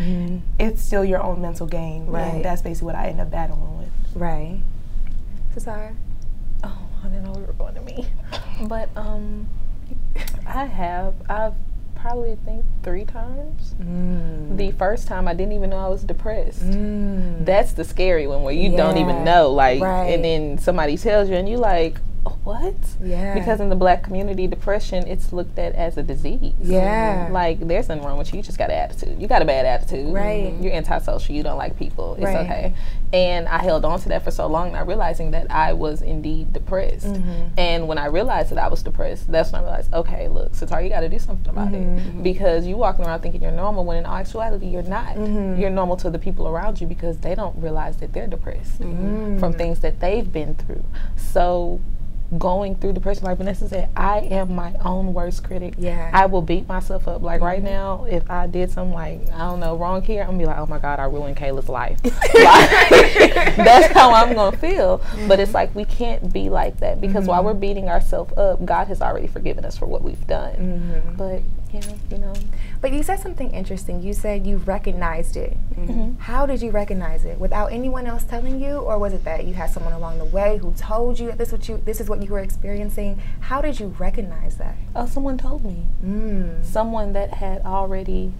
It's 0.60 0.82
still 0.82 1.04
your 1.04 1.22
own 1.22 1.42
mental 1.42 1.68
game. 1.68 2.08
Right. 2.08 2.36
And 2.36 2.46
that's 2.46 2.62
basically 2.62 2.88
what 2.88 2.96
I 2.96 3.08
end 3.08 3.22
up 3.22 3.32
battling 3.32 3.78
with. 3.80 3.90
Right. 4.16 4.62
Satara. 5.56 5.96
Oh, 6.64 6.90
I 7.04 7.08
didn't 7.08 7.24
know 7.24 7.32
we 7.32 7.44
were 7.44 7.54
going 7.54 7.76
to 7.76 7.82
me. 7.82 8.08
But 8.68 8.90
um, 8.96 9.48
I 10.46 10.66
have. 10.66 11.16
I've 11.28 11.56
probably 12.04 12.36
think 12.46 12.66
three 12.84 13.06
times. 13.06 13.74
Mm. 13.82 14.58
The 14.58 14.72
first 14.72 15.08
time 15.08 15.28
I 15.28 15.34
didn't 15.34 15.54
even 15.54 15.70
know 15.70 15.78
I 15.78 15.88
was 15.88 16.04
depressed. 16.04 16.62
Mm. 16.62 17.46
That's 17.46 17.72
the 17.74 17.84
scary 17.84 18.28
one 18.28 18.44
where 18.44 18.54
you 18.54 18.76
don't 18.76 18.98
even 18.98 19.24
know, 19.24 19.52
like, 19.52 19.82
right. 19.82 20.08
and 20.08 20.24
then 20.24 20.58
somebody 20.58 20.98
tells 20.98 21.30
you, 21.30 21.36
and 21.36 21.48
you 21.48 21.58
like, 21.58 21.98
what? 22.44 22.76
Yeah. 23.02 23.34
Because 23.34 23.60
in 23.60 23.70
the 23.70 23.76
black 23.76 24.04
community, 24.04 24.48
depression 24.48 25.08
it's 25.08 25.32
looked 25.34 25.58
at 25.60 25.74
as 25.76 25.98
a 25.98 26.04
disease. 26.04 26.54
Yeah. 26.62 27.30
Like 27.32 27.60
there's 27.60 27.90
nothing 27.90 28.04
wrong 28.04 28.18
with 28.18 28.34
you. 28.34 28.38
You 28.38 28.44
just 28.44 28.58
got 28.58 28.70
an 28.70 28.78
attitude. 28.78 29.22
You 29.22 29.28
got 29.28 29.42
a 29.42 29.46
bad 29.46 29.66
attitude. 29.66 30.14
Right. 30.14 30.54
You're 30.60 30.74
antisocial. 30.74 31.36
You 31.36 31.44
don't 31.44 31.58
like 31.58 31.78
people. 31.78 32.16
It's 32.16 32.24
Right. 32.24 32.38
okay. 32.46 32.74
And 33.14 33.48
I 33.48 33.60
held 33.60 33.86
on 33.86 34.00
to 34.00 34.10
that 34.10 34.24
for 34.24 34.32
so 34.32 34.48
long, 34.48 34.72
not 34.72 34.88
realizing 34.88 35.32
that 35.32 35.52
I 35.52 35.74
was 35.74 36.02
indeed 36.02 36.52
depressed. 36.52 37.06
Mm-hmm. 37.06 37.48
And 37.60 37.88
when 37.88 37.98
I 38.00 38.08
realized 38.08 38.50
that 38.50 38.58
I 38.58 38.68
was 38.68 38.82
depressed, 38.82 39.32
that's 39.32 39.52
when 39.52 39.62
I 39.62 39.66
realized, 39.66 39.94
okay, 39.94 40.28
look, 40.28 40.54
Satara, 40.54 40.84
you 40.84 40.90
got 40.90 41.02
to 41.02 41.10
do 41.10 41.20
something 41.20 41.50
about 41.50 41.70
Mm-hmm. 41.70 42.20
it 42.20 42.24
because 42.24 42.66
you 42.66 42.76
walking 42.76 43.06
around 43.06 43.22
thinking 43.22 43.42
you're 43.44 43.52
normal 43.52 43.86
when 43.86 43.98
in 43.98 44.06
actuality 44.06 44.66
you're 44.68 44.82
not. 44.84 45.16
Mm-hmm. 45.16 45.62
You're 45.62 45.70
normal 45.70 45.96
to 45.98 46.10
the 46.10 46.18
people 46.20 46.48
around 46.48 46.82
you 46.82 46.88
because 46.88 47.20
they 47.20 47.36
don't 47.36 47.56
realize 47.62 47.98
that 47.98 48.14
they're 48.14 48.28
depressed 48.28 48.82
Mm-hmm. 48.82 49.38
from 49.40 49.54
things 49.54 49.80
that 49.82 50.00
they've 50.00 50.30
been 50.32 50.56
through. 50.56 50.84
So 51.16 51.80
going 52.38 52.76
through 52.76 52.94
depression, 52.94 53.26
like 53.26 53.38
Vanessa 53.38 53.68
said, 53.68 53.90
I 53.96 54.20
am 54.20 54.56
my 54.56 54.74
own 54.84 55.14
worst 55.14 55.44
critic. 55.44 55.76
Yeah. 55.78 56.10
I 56.14 56.26
will 56.26 56.42
beat 56.42 56.68
myself 56.68 57.08
up. 57.08 57.22
Like 57.22 57.42
right 57.42 57.60
mm-hmm. 57.60 57.74
now, 57.74 58.06
if 58.06 58.30
I 58.30 58.48
did 58.48 58.72
something 58.72 58.94
like 58.94 59.22
I 59.32 59.40
don't 59.40 59.60
know 59.60 59.76
wrong 59.78 60.02
here, 60.02 60.22
I'm 60.22 60.30
gonna 60.30 60.40
be 60.40 60.46
like, 60.46 60.58
oh 60.58 60.66
my 60.66 60.80
god, 60.80 61.00
I 61.00 61.06
ruined 61.06 61.38
Kayla's 61.38 61.70
life. 61.70 62.02
That's 62.04 63.94
how 63.94 64.14
I'm 64.14 64.34
gonna 64.34 64.58
feel. 64.58 65.02
But 65.28 65.40
it's 65.40 65.50
mm-hmm. 65.50 65.56
like 65.56 65.76
we 65.76 65.86
can't 65.86 66.32
be 66.32 66.50
like 66.50 66.80
that 66.80 67.02
because 67.02 67.26
while 67.26 67.40
mm-hmm. 67.40 67.48
we're 67.48 67.54
beating 67.54 67.90
ourselves 67.90 68.34
up, 68.38 68.64
God 68.66 68.88
has 68.88 69.02
already 69.02 69.28
forgiven 69.28 69.66
us 69.66 69.78
for 69.78 69.86
what 69.86 70.02
we've 70.02 70.28
done. 70.28 71.04
But 71.18 71.42
you 71.74 71.80
know, 71.82 71.98
you 72.12 72.18
know, 72.20 72.34
But 72.82 72.94
you 72.94 73.02
said 73.02 73.20
something 73.20 73.52
interesting. 73.52 74.02
You 74.02 74.14
said 74.14 74.46
you 74.46 74.58
recognized 74.58 75.36
it. 75.36 75.58
How 76.20 76.46
did 76.46 76.62
you 76.62 76.72
recognize 76.72 77.26
it? 77.26 77.40
Without 77.40 77.72
anyone 77.72 78.06
else 78.06 78.24
telling 78.24 78.62
you, 78.62 78.78
or 78.78 79.00
was 79.00 79.14
it 79.14 79.24
that 79.24 79.46
you 79.46 79.54
had 79.56 79.70
someone 79.72 79.94
along 79.94 80.20
the 80.20 80.26
way 80.26 80.58
who 80.58 80.72
told 80.74 81.20
you 81.20 81.28
that 81.28 81.38
this 81.38 81.52
what 81.52 81.68
you 81.68 81.82
this 81.84 82.00
is 82.00 82.10
what 82.10 82.22
you 82.22 82.30
were 82.30 82.40
experiencing? 82.40 83.22
How 83.42 83.62
did 83.62 83.80
you 83.80 83.88
recognize 84.00 84.58
that? 84.58 84.76
oh, 84.96 85.08
someone 85.08 85.38
told 85.38 85.66
me. 85.66 85.88
Mm. 86.06 86.64
someone 86.64 87.14
that 87.14 87.34
had 87.36 87.62
already 87.66 88.34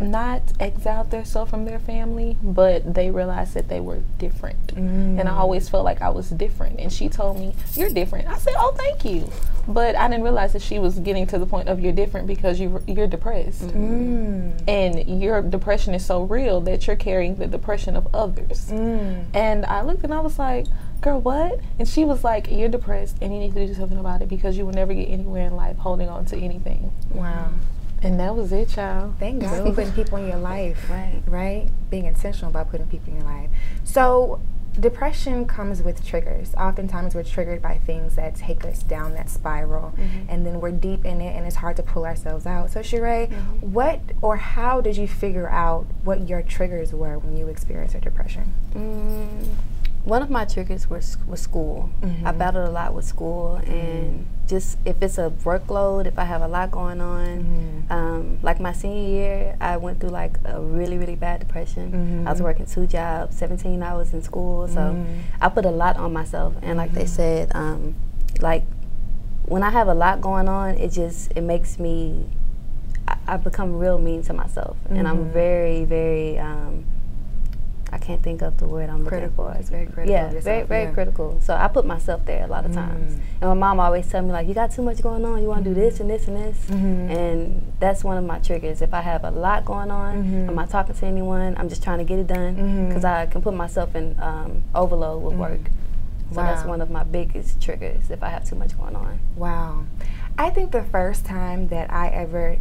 not 0.00 0.42
exiled 0.58 1.10
themselves 1.10 1.50
from 1.50 1.64
their 1.64 1.78
family, 1.78 2.36
but 2.42 2.94
they 2.94 3.10
realized 3.10 3.54
that 3.54 3.68
they 3.68 3.80
were 3.80 4.00
different. 4.18 4.72
And 4.72 5.28
I 5.28 5.36
always 5.36 5.68
felt 5.68 5.84
like 5.84 6.02
I 6.02 6.08
was 6.08 6.30
different. 6.30 6.80
And 6.80 6.92
she 6.92 7.08
told 7.08 7.38
me, 7.38 7.54
You're 7.74 7.90
different. 7.90 8.28
I 8.28 8.38
said, 8.38 8.54
Oh, 8.56 8.74
thank 8.76 9.04
you. 9.04 9.30
But 9.68 9.94
I 9.94 10.08
didn't 10.08 10.24
realize 10.24 10.54
that 10.54 10.62
she 10.62 10.78
was 10.78 10.98
getting 10.98 11.26
to 11.28 11.38
the 11.38 11.46
point 11.46 11.68
of 11.68 11.78
you're 11.78 11.92
different 11.92 12.26
because 12.26 12.58
you, 12.58 12.82
you're 12.86 13.06
depressed. 13.06 13.62
Mm. 13.68 14.68
And 14.68 15.22
your 15.22 15.40
depression 15.42 15.94
is 15.94 16.04
so 16.04 16.22
real 16.22 16.60
that 16.62 16.86
you're 16.86 16.96
carrying 16.96 17.36
the 17.36 17.46
depression 17.46 17.96
of 17.96 18.12
others. 18.14 18.70
Mm. 18.70 19.26
And 19.34 19.64
I 19.66 19.82
looked 19.82 20.04
and 20.04 20.14
I 20.14 20.20
was 20.20 20.38
like, 20.38 20.66
Girl, 21.00 21.20
what? 21.20 21.60
And 21.78 21.88
she 21.88 22.04
was 22.04 22.24
like, 22.24 22.50
You're 22.50 22.68
depressed 22.68 23.16
and 23.20 23.32
you 23.32 23.40
need 23.40 23.54
to 23.54 23.66
do 23.66 23.74
something 23.74 23.98
about 23.98 24.22
it 24.22 24.28
because 24.28 24.56
you 24.56 24.64
will 24.64 24.72
never 24.72 24.94
get 24.94 25.08
anywhere 25.08 25.46
in 25.46 25.56
life 25.56 25.76
holding 25.76 26.08
on 26.08 26.24
to 26.26 26.36
anything. 26.36 26.92
Wow. 27.10 27.50
And 28.02 28.18
that 28.18 28.34
was 28.34 28.52
it, 28.52 28.68
child. 28.68 29.14
Thank 29.18 29.42
God 29.42 29.66
for 29.68 29.72
putting 29.72 29.92
people 29.92 30.18
in 30.18 30.26
your 30.26 30.38
life. 30.38 30.90
Right. 30.90 31.22
Right? 31.26 31.68
Being 31.90 32.06
intentional 32.06 32.50
about 32.50 32.70
putting 32.70 32.86
people 32.86 33.12
in 33.12 33.20
your 33.20 33.28
life. 33.28 33.50
So, 33.84 34.40
depression 34.78 35.46
comes 35.46 35.82
with 35.82 36.04
triggers. 36.04 36.54
Oftentimes, 36.54 37.14
we're 37.14 37.22
triggered 37.22 37.62
by 37.62 37.78
things 37.78 38.16
that 38.16 38.34
take 38.34 38.64
us 38.64 38.82
down 38.82 39.14
that 39.14 39.28
spiral, 39.30 39.94
and 40.28 40.46
then 40.46 40.60
we're 40.60 40.72
deep 40.72 41.04
in 41.04 41.20
it, 41.20 41.36
and 41.36 41.46
it's 41.46 41.56
hard 41.56 41.76
to 41.76 41.82
pull 41.82 42.04
ourselves 42.04 42.46
out. 42.46 42.70
So, 42.70 42.80
Sheree, 42.80 43.30
what 43.60 44.00
or 44.20 44.36
how 44.36 44.80
did 44.80 44.96
you 44.96 45.06
figure 45.06 45.48
out 45.48 45.86
what 46.04 46.28
your 46.28 46.42
triggers 46.42 46.92
were 46.92 47.18
when 47.18 47.36
you 47.36 47.48
experienced 47.48 47.94
your 47.94 48.00
depression? 48.00 48.52
Mm, 48.74 49.48
one 50.04 50.20
of 50.20 50.30
my 50.30 50.44
triggers 50.44 50.90
was 50.90 51.16
was 51.28 51.40
school. 51.40 51.90
I 52.02 52.06
mm-hmm. 52.06 52.38
battled 52.38 52.68
a 52.68 52.70
lot 52.72 52.94
with 52.94 53.04
school, 53.04 53.60
mm-hmm. 53.62 53.72
and 53.72 54.26
just 54.48 54.78
if 54.84 55.00
it's 55.00 55.16
a 55.16 55.30
workload, 55.44 56.06
if 56.06 56.18
I 56.18 56.24
have 56.24 56.42
a 56.42 56.48
lot 56.48 56.72
going 56.72 57.00
on, 57.00 57.26
mm-hmm. 57.44 57.92
um, 57.92 58.38
like 58.42 58.58
my 58.58 58.72
senior 58.72 59.08
year, 59.08 59.56
I 59.60 59.76
went 59.76 60.00
through 60.00 60.10
like 60.10 60.38
a 60.44 60.60
really 60.60 60.98
really 60.98 61.14
bad 61.14 61.40
depression. 61.40 62.26
I 62.26 62.32
was 62.32 62.42
working 62.42 62.66
two 62.66 62.86
jobs, 62.86 63.36
17 63.38 63.80
hours 63.82 64.12
in 64.12 64.22
school, 64.22 64.66
so 64.66 65.06
I 65.40 65.48
put 65.48 65.64
a 65.64 65.70
lot 65.70 65.96
on 65.96 66.12
myself. 66.12 66.54
And 66.62 66.78
like 66.78 66.92
they 66.92 67.06
said, 67.06 67.54
um, 67.54 67.94
like 68.40 68.64
when 69.46 69.62
I 69.62 69.70
have 69.70 69.86
a 69.86 69.94
lot 69.94 70.20
going 70.20 70.48
on, 70.48 70.76
it 70.78 70.90
just 70.90 71.30
it 71.36 71.42
makes 71.42 71.78
me 71.78 72.26
I, 73.06 73.16
I 73.28 73.36
become 73.36 73.78
real 73.78 73.98
mean 73.98 74.22
to 74.24 74.32
myself, 74.32 74.76
and 74.90 75.06
I'm 75.06 75.30
very 75.30 75.84
very. 75.84 76.40
Um, 76.40 76.86
I 77.92 77.98
can't 77.98 78.22
think 78.22 78.40
of 78.40 78.58
the 78.58 78.66
word 78.66 78.88
I'm 78.88 79.04
Critical. 79.06 79.44
looking 79.44 79.54
for. 79.54 79.60
It's 79.60 79.68
very 79.68 79.84
critical 79.84 80.12
Yeah, 80.12 80.26
yourself, 80.26 80.44
very 80.44 80.62
very 80.64 80.84
yeah. 80.84 80.92
critical. 80.92 81.38
So 81.42 81.54
I 81.54 81.68
put 81.68 81.84
myself 81.84 82.24
there 82.24 82.44
a 82.44 82.46
lot 82.46 82.64
of 82.64 82.72
mm. 82.72 82.76
times, 82.76 83.20
and 83.40 83.50
my 83.50 83.54
mom 83.54 83.80
always 83.80 84.08
tell 84.08 84.22
me 84.22 84.32
like, 84.32 84.48
"You 84.48 84.54
got 84.54 84.72
too 84.72 84.82
much 84.82 85.02
going 85.02 85.24
on. 85.24 85.42
You 85.42 85.48
want 85.48 85.64
to 85.64 85.70
do 85.70 85.76
mm-hmm. 85.76 85.88
this 85.88 86.00
and 86.00 86.10
this 86.10 86.26
and 86.26 86.36
this," 86.36 86.58
mm-hmm. 86.70 87.10
and 87.10 87.72
that's 87.80 88.02
one 88.02 88.16
of 88.16 88.24
my 88.24 88.38
triggers. 88.38 88.80
If 88.80 88.94
I 88.94 89.02
have 89.02 89.24
a 89.24 89.30
lot 89.30 89.64
going 89.64 89.90
on, 89.90 90.24
mm-hmm. 90.24 90.48
I'm 90.48 90.54
not 90.54 90.70
talking 90.70 90.94
to 90.94 91.06
anyone. 91.06 91.54
I'm 91.58 91.68
just 91.68 91.82
trying 91.82 91.98
to 91.98 92.04
get 92.04 92.18
it 92.18 92.26
done 92.26 92.86
because 92.88 93.04
I 93.04 93.26
can 93.26 93.42
put 93.42 93.54
myself 93.54 93.94
in 93.94 94.18
um, 94.20 94.64
overload 94.74 95.22
with 95.22 95.34
work. 95.34 95.60
So 96.30 96.36
that's 96.36 96.64
one 96.64 96.80
of 96.80 96.90
my 96.90 97.04
biggest 97.04 97.60
triggers 97.60 98.10
if 98.10 98.22
I 98.22 98.30
have 98.30 98.48
too 98.48 98.56
much 98.56 98.74
going 98.76 98.96
on. 98.96 99.20
Wow. 99.36 99.84
I 100.38 100.48
think 100.48 100.72
the 100.72 100.82
first 100.82 101.26
time 101.26 101.68
that 101.68 101.92
I 101.92 102.08
ever 102.08 102.56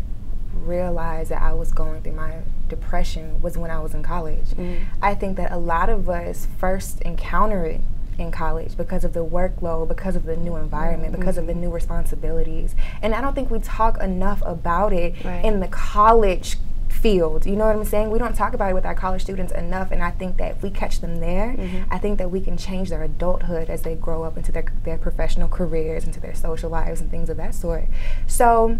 realized 0.53 1.31
that 1.31 1.41
I 1.41 1.53
was 1.53 1.71
going 1.71 2.01
through 2.01 2.13
my 2.13 2.39
depression 2.71 3.41
was 3.41 3.57
when 3.57 3.69
I 3.69 3.79
was 3.79 3.93
in 3.93 4.01
college. 4.01 4.49
Mm-hmm. 4.55 4.85
I 5.03 5.13
think 5.13 5.37
that 5.37 5.51
a 5.51 5.57
lot 5.57 5.89
of 5.89 6.09
us 6.09 6.47
first 6.57 7.01
encounter 7.01 7.65
it 7.65 7.81
in 8.17 8.31
college 8.31 8.75
because 8.75 9.03
of 9.03 9.13
the 9.13 9.25
workload, 9.25 9.87
because 9.87 10.15
of 10.15 10.23
the 10.23 10.37
new 10.37 10.55
environment, 10.55 11.11
mm-hmm. 11.11 11.21
because 11.21 11.37
of 11.37 11.45
the 11.47 11.53
new 11.53 11.69
responsibilities. 11.69 12.75
And 13.01 13.13
I 13.13 13.21
don't 13.21 13.35
think 13.35 13.51
we 13.51 13.59
talk 13.59 14.01
enough 14.01 14.41
about 14.45 14.93
it 14.93 15.23
Right. 15.23 15.45
in 15.45 15.59
the 15.59 15.67
college 15.67 16.57
field. 16.89 17.45
You 17.45 17.55
know 17.55 17.65
what 17.65 17.75
I'm 17.75 17.85
saying? 17.85 18.11
We 18.11 18.19
don't 18.19 18.35
talk 18.35 18.53
about 18.53 18.71
it 18.71 18.73
with 18.73 18.85
our 18.85 18.95
college 18.95 19.23
students 19.23 19.51
enough, 19.53 19.91
and 19.91 20.03
I 20.03 20.11
think 20.11 20.37
that 20.37 20.51
if 20.51 20.63
we 20.63 20.69
catch 20.69 21.01
them 21.01 21.19
there, 21.19 21.55
mm-hmm. 21.57 21.83
I 21.91 21.97
think 21.97 22.17
that 22.19 22.29
we 22.29 22.41
can 22.41 22.57
change 22.57 22.89
their 22.89 23.03
adulthood 23.03 23.69
as 23.69 23.81
they 23.81 23.95
grow 23.95 24.23
up 24.23 24.37
into 24.37 24.51
their, 24.51 24.65
their 24.83 24.97
professional 24.97 25.47
careers, 25.47 26.05
into 26.05 26.19
their 26.19 26.35
social 26.35 26.69
lives, 26.69 27.01
and 27.01 27.09
things 27.09 27.29
of 27.29 27.37
that 27.37 27.55
sort. 27.55 27.85
So, 28.27 28.77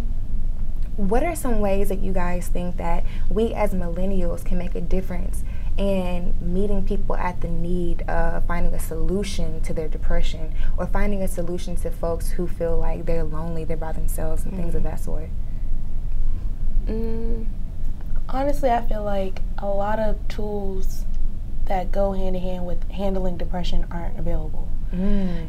what 1.09 1.23
are 1.23 1.35
some 1.35 1.59
ways 1.59 1.89
that 1.89 1.99
you 1.99 2.13
guys 2.13 2.47
think 2.47 2.77
that 2.77 3.03
we 3.29 3.53
as 3.53 3.73
millennials 3.73 4.43
can 4.45 4.57
make 4.57 4.75
a 4.75 4.81
difference 4.81 5.43
in 5.77 6.35
meeting 6.41 6.85
people 6.85 7.15
at 7.15 7.41
the 7.41 7.47
need 7.47 8.01
of 8.03 8.45
finding 8.45 8.73
a 8.73 8.79
solution 8.79 9.61
to 9.61 9.73
their 9.73 9.87
depression 9.87 10.53
or 10.77 10.85
finding 10.85 11.21
a 11.23 11.27
solution 11.27 11.75
to 11.77 11.89
folks 11.89 12.31
who 12.31 12.47
feel 12.47 12.77
like 12.77 13.05
they're 13.05 13.23
lonely, 13.23 13.63
they're 13.63 13.77
by 13.77 13.91
themselves, 13.91 14.43
and 14.43 14.53
things 14.55 14.75
of 14.75 14.83
that 14.83 14.99
sort? 14.99 15.29
Mm, 16.85 17.45
Honestly, 18.29 18.69
I 18.69 18.81
feel 18.87 19.03
like 19.03 19.41
a 19.57 19.67
lot 19.67 19.99
of 19.99 20.15
tools 20.29 21.05
that 21.65 21.91
go 21.91 22.13
hand 22.13 22.35
in 22.35 22.41
hand 22.41 22.65
with 22.65 22.89
handling 22.89 23.37
depression 23.37 23.85
aren't 23.91 24.17
available. 24.17 24.69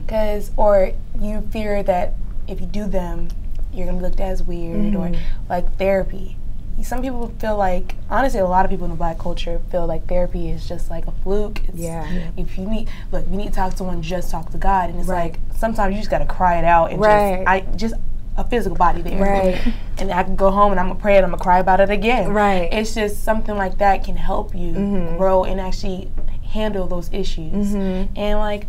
Because, 0.04 0.50
or 0.56 0.92
you 1.20 1.42
fear 1.52 1.82
that 1.84 2.14
if 2.48 2.60
you 2.60 2.66
do 2.66 2.86
them, 2.86 3.28
you're 3.72 3.86
gonna 3.86 3.98
be 3.98 4.04
looked 4.04 4.20
at 4.20 4.28
as 4.28 4.42
weird, 4.42 4.94
or 4.94 5.08
mm. 5.08 5.18
like 5.48 5.76
therapy. 5.76 6.36
Some 6.82 7.02
people 7.02 7.32
feel 7.38 7.56
like, 7.56 7.94
honestly, 8.10 8.40
a 8.40 8.46
lot 8.46 8.64
of 8.64 8.70
people 8.70 8.86
in 8.86 8.90
the 8.90 8.96
black 8.96 9.18
culture 9.18 9.60
feel 9.70 9.86
like 9.86 10.08
therapy 10.08 10.48
is 10.48 10.66
just 10.66 10.90
like 10.90 11.06
a 11.06 11.12
fluke. 11.12 11.60
It's, 11.68 11.78
Yeah. 11.78 12.30
If 12.36 12.58
you 12.58 12.66
need, 12.68 12.88
look, 13.12 13.24
you 13.30 13.36
need 13.36 13.48
to 13.48 13.52
talk 13.52 13.72
to 13.72 13.76
someone, 13.76 14.02
just 14.02 14.30
talk 14.30 14.50
to 14.50 14.58
God. 14.58 14.90
And 14.90 14.98
it's 14.98 15.08
Right. 15.08 15.32
like 15.32 15.40
sometimes 15.54 15.94
you 15.94 16.00
just 16.00 16.10
gotta 16.10 16.24
cry 16.24 16.58
it 16.58 16.64
out 16.64 16.90
and 16.90 17.00
Right. 17.00 17.36
just, 17.36 17.48
I 17.48 17.60
just 17.76 17.94
a 18.36 18.44
physical 18.44 18.76
body 18.76 19.02
there. 19.02 19.20
Right. 19.20 19.60
And 19.98 20.10
I 20.10 20.24
can 20.24 20.34
go 20.34 20.50
home 20.50 20.72
and 20.72 20.80
I'm 20.80 20.88
gonna 20.88 20.98
pray 20.98 21.16
and 21.16 21.24
I'm 21.24 21.30
gonna 21.30 21.42
cry 21.42 21.60
about 21.60 21.78
it 21.78 21.90
again. 21.90 22.32
Right. 22.32 22.72
It's 22.72 22.94
just 22.94 23.22
something 23.22 23.56
like 23.56 23.78
that 23.78 24.02
can 24.02 24.16
help 24.16 24.52
you 24.52 24.72
mm-hmm. 24.72 25.16
grow 25.16 25.44
and 25.44 25.60
actually 25.60 26.10
handle 26.50 26.88
those 26.88 27.08
issues. 27.12 27.68
Mm-hmm. 27.68 28.18
And 28.18 28.38
like 28.40 28.66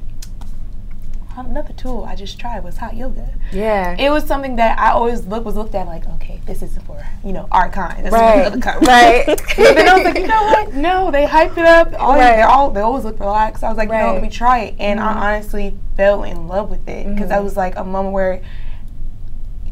another 1.37 1.73
tool 1.73 2.03
I 2.03 2.15
just 2.15 2.39
tried 2.39 2.63
was 2.63 2.77
hot 2.77 2.95
yoga. 2.95 3.29
Yeah. 3.51 3.95
It 3.97 4.09
was 4.09 4.25
something 4.25 4.55
that 4.57 4.77
I 4.79 4.91
always 4.91 5.25
look 5.25 5.45
was 5.45 5.55
looked 5.55 5.75
at 5.75 5.85
like, 5.87 6.07
okay, 6.15 6.39
this 6.45 6.61
is 6.61 6.77
for 6.79 7.03
you 7.23 7.33
know 7.33 7.47
our 7.51 7.69
kind. 7.69 8.05
This 8.05 8.13
Right. 8.13 8.53
is 8.53 8.61
kind. 8.63 8.87
Right. 8.87 9.25
but 9.57 9.75
then 9.75 9.87
I 9.87 9.95
was 9.95 10.03
like, 10.05 10.17
you 10.17 10.27
know 10.27 10.43
what? 10.43 10.73
No, 10.73 11.11
they 11.11 11.25
hype 11.25 11.57
it 11.57 11.65
up. 11.65 11.93
All 11.99 12.15
Right. 12.15 12.37
they 12.37 12.41
all 12.41 12.71
they 12.71 12.81
always 12.81 13.03
look 13.03 13.19
relaxed. 13.19 13.63
I 13.63 13.69
was 13.69 13.77
like, 13.77 13.89
you 13.89 13.95
know, 13.95 14.13
let 14.13 14.21
me 14.21 14.29
try 14.29 14.59
it, 14.59 14.75
and 14.79 14.99
I 14.99 15.33
honestly 15.33 15.77
fell 15.97 16.23
in 16.23 16.47
love 16.47 16.69
with 16.69 16.87
it 16.87 17.07
because 17.07 17.29
that 17.29 17.43
was 17.43 17.55
like 17.57 17.75
a 17.75 17.83
moment 17.83 18.13
where 18.13 18.41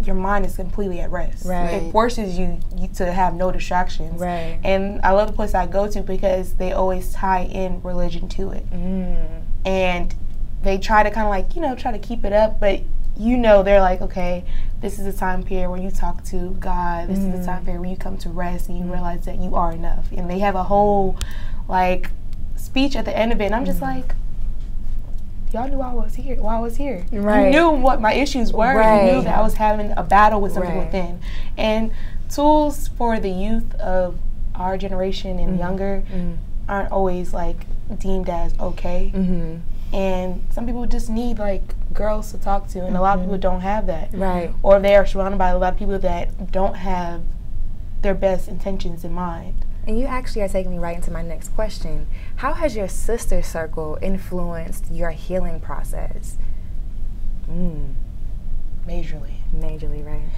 your 0.05 0.15
mind 0.15 0.45
is 0.45 0.55
completely 0.55 0.99
at 0.99 1.11
rest. 1.11 1.45
Right. 1.45 1.73
It 1.75 1.91
forces 1.91 2.37
you, 2.37 2.59
you 2.75 2.87
to 2.95 3.11
have 3.11 3.35
no 3.35 3.51
distractions. 3.51 4.19
Right. 4.19 4.59
And 4.63 4.99
I 5.03 5.11
love 5.11 5.27
the 5.27 5.33
place 5.33 5.53
I 5.53 5.67
go 5.67 5.87
to 5.91 6.01
because 6.01 6.53
they 6.53 6.71
always 6.71 7.13
tie 7.13 7.43
in 7.43 7.81
religion 7.83 8.27
to 8.29 8.49
it. 8.51 8.67
Mm. 8.71 9.43
And 9.65 10.15
they 10.63 10.77
try 10.77 11.03
to 11.03 11.11
kind 11.11 11.25
of 11.25 11.29
like, 11.29 11.55
you 11.55 11.61
know, 11.61 11.75
try 11.75 11.91
to 11.91 11.99
keep 11.99 12.23
it 12.23 12.33
up, 12.33 12.59
but 12.59 12.81
you 13.17 13.37
know, 13.37 13.61
they're 13.61 13.81
like, 13.81 14.01
okay, 14.01 14.45
this 14.81 14.97
is 14.97 15.05
a 15.05 15.13
time 15.13 15.43
period 15.43 15.69
where 15.69 15.79
you 15.79 15.91
talk 15.91 16.23
to 16.25 16.55
God. 16.59 17.09
This 17.09 17.19
is 17.19 17.39
the 17.39 17.45
time 17.45 17.61
mm. 17.61 17.65
period 17.65 17.81
where 17.81 17.89
you 17.89 17.97
come 17.97 18.17
to 18.19 18.29
rest 18.29 18.69
and 18.69 18.77
you 18.77 18.85
mm. 18.85 18.93
realize 18.93 19.25
that 19.25 19.37
you 19.37 19.55
are 19.55 19.71
enough. 19.71 20.11
And 20.11 20.29
they 20.29 20.39
have 20.39 20.55
a 20.55 20.63
whole, 20.63 21.17
like, 21.67 22.09
speech 22.55 22.95
at 22.95 23.05
the 23.05 23.15
end 23.15 23.31
of 23.31 23.41
it. 23.41 23.45
And 23.45 23.55
I'm 23.55 23.65
just 23.65 23.79
mm. 23.79 23.83
like, 23.83 24.15
y'all 25.53 25.67
knew 25.67 25.81
I 25.81 25.93
was 25.93 26.15
here. 26.15 26.37
Why 26.37 26.55
I 26.55 26.59
was 26.59 26.77
here. 26.77 27.05
Right. 27.11 27.45
You 27.45 27.51
knew 27.51 27.69
what 27.69 28.01
my 28.01 28.13
issues 28.13 28.53
were. 28.53 28.73
You 28.73 29.11
knew 29.11 29.21
that 29.23 29.37
I 29.37 29.41
was 29.41 29.55
having 29.55 29.93
a 29.97 30.03
battle 30.03 30.41
with 30.41 30.53
something 30.53 30.77
Right. 30.77 30.85
within. 30.85 31.19
And 31.57 31.91
tools 32.29 32.87
for 32.87 33.19
the 33.19 33.29
youth 33.29 33.75
of 33.75 34.17
our 34.55 34.77
generation 34.77 35.37
and 35.37 35.59
younger 35.59 36.03
aren't 36.67 36.91
always 36.91 37.33
like 37.33 37.65
deemed 37.99 38.29
as 38.29 38.57
okay. 38.59 39.11
Mm-hmm. 39.13 39.57
Mm-hmm. 39.91 39.95
And 39.95 40.48
some 40.51 40.65
people 40.65 40.86
just 40.86 41.10
need 41.10 41.39
like 41.39 41.75
girls 41.93 42.31
to 42.31 42.38
talk 42.38 42.67
to, 42.69 42.86
and 42.86 42.95
a 42.95 43.01
lot 43.01 43.17
of 43.17 43.24
people 43.25 43.38
don't 43.38 43.62
have 43.62 43.88
that. 43.88 44.10
Right. 44.13 44.53
Or 44.63 44.79
they 44.79 44.95
are 44.95 45.05
surrounded 45.05 45.38
by 45.38 45.50
a 45.50 45.57
lot 45.57 45.74
of 45.74 45.79
people 45.79 46.00
that 46.00 46.51
don't 46.51 46.75
have 46.75 47.21
their 48.01 48.15
best 48.15 48.48
intentions 48.48 49.03
in 49.03 49.13
mind. 49.13 49.65
And 49.86 50.00
you 50.00 50.05
actually 50.05 50.43
are 50.43 50.48
taking 50.48 50.71
me 50.71 50.77
right 50.77 50.95
into 50.95 51.12
my 51.12 51.24
next 51.24 51.50
question. 51.50 52.07
How 52.38 52.53
has 52.53 52.75
your 52.75 52.88
sister 52.88 53.41
circle 53.41 53.98
influenced 54.01 54.91
your 54.91 55.12
healing 55.12 55.60
process? 55.60 56.38
Mm, 57.50 57.95
majorly. 58.88 59.33
majorly, 59.53 60.05
right? 60.05 60.29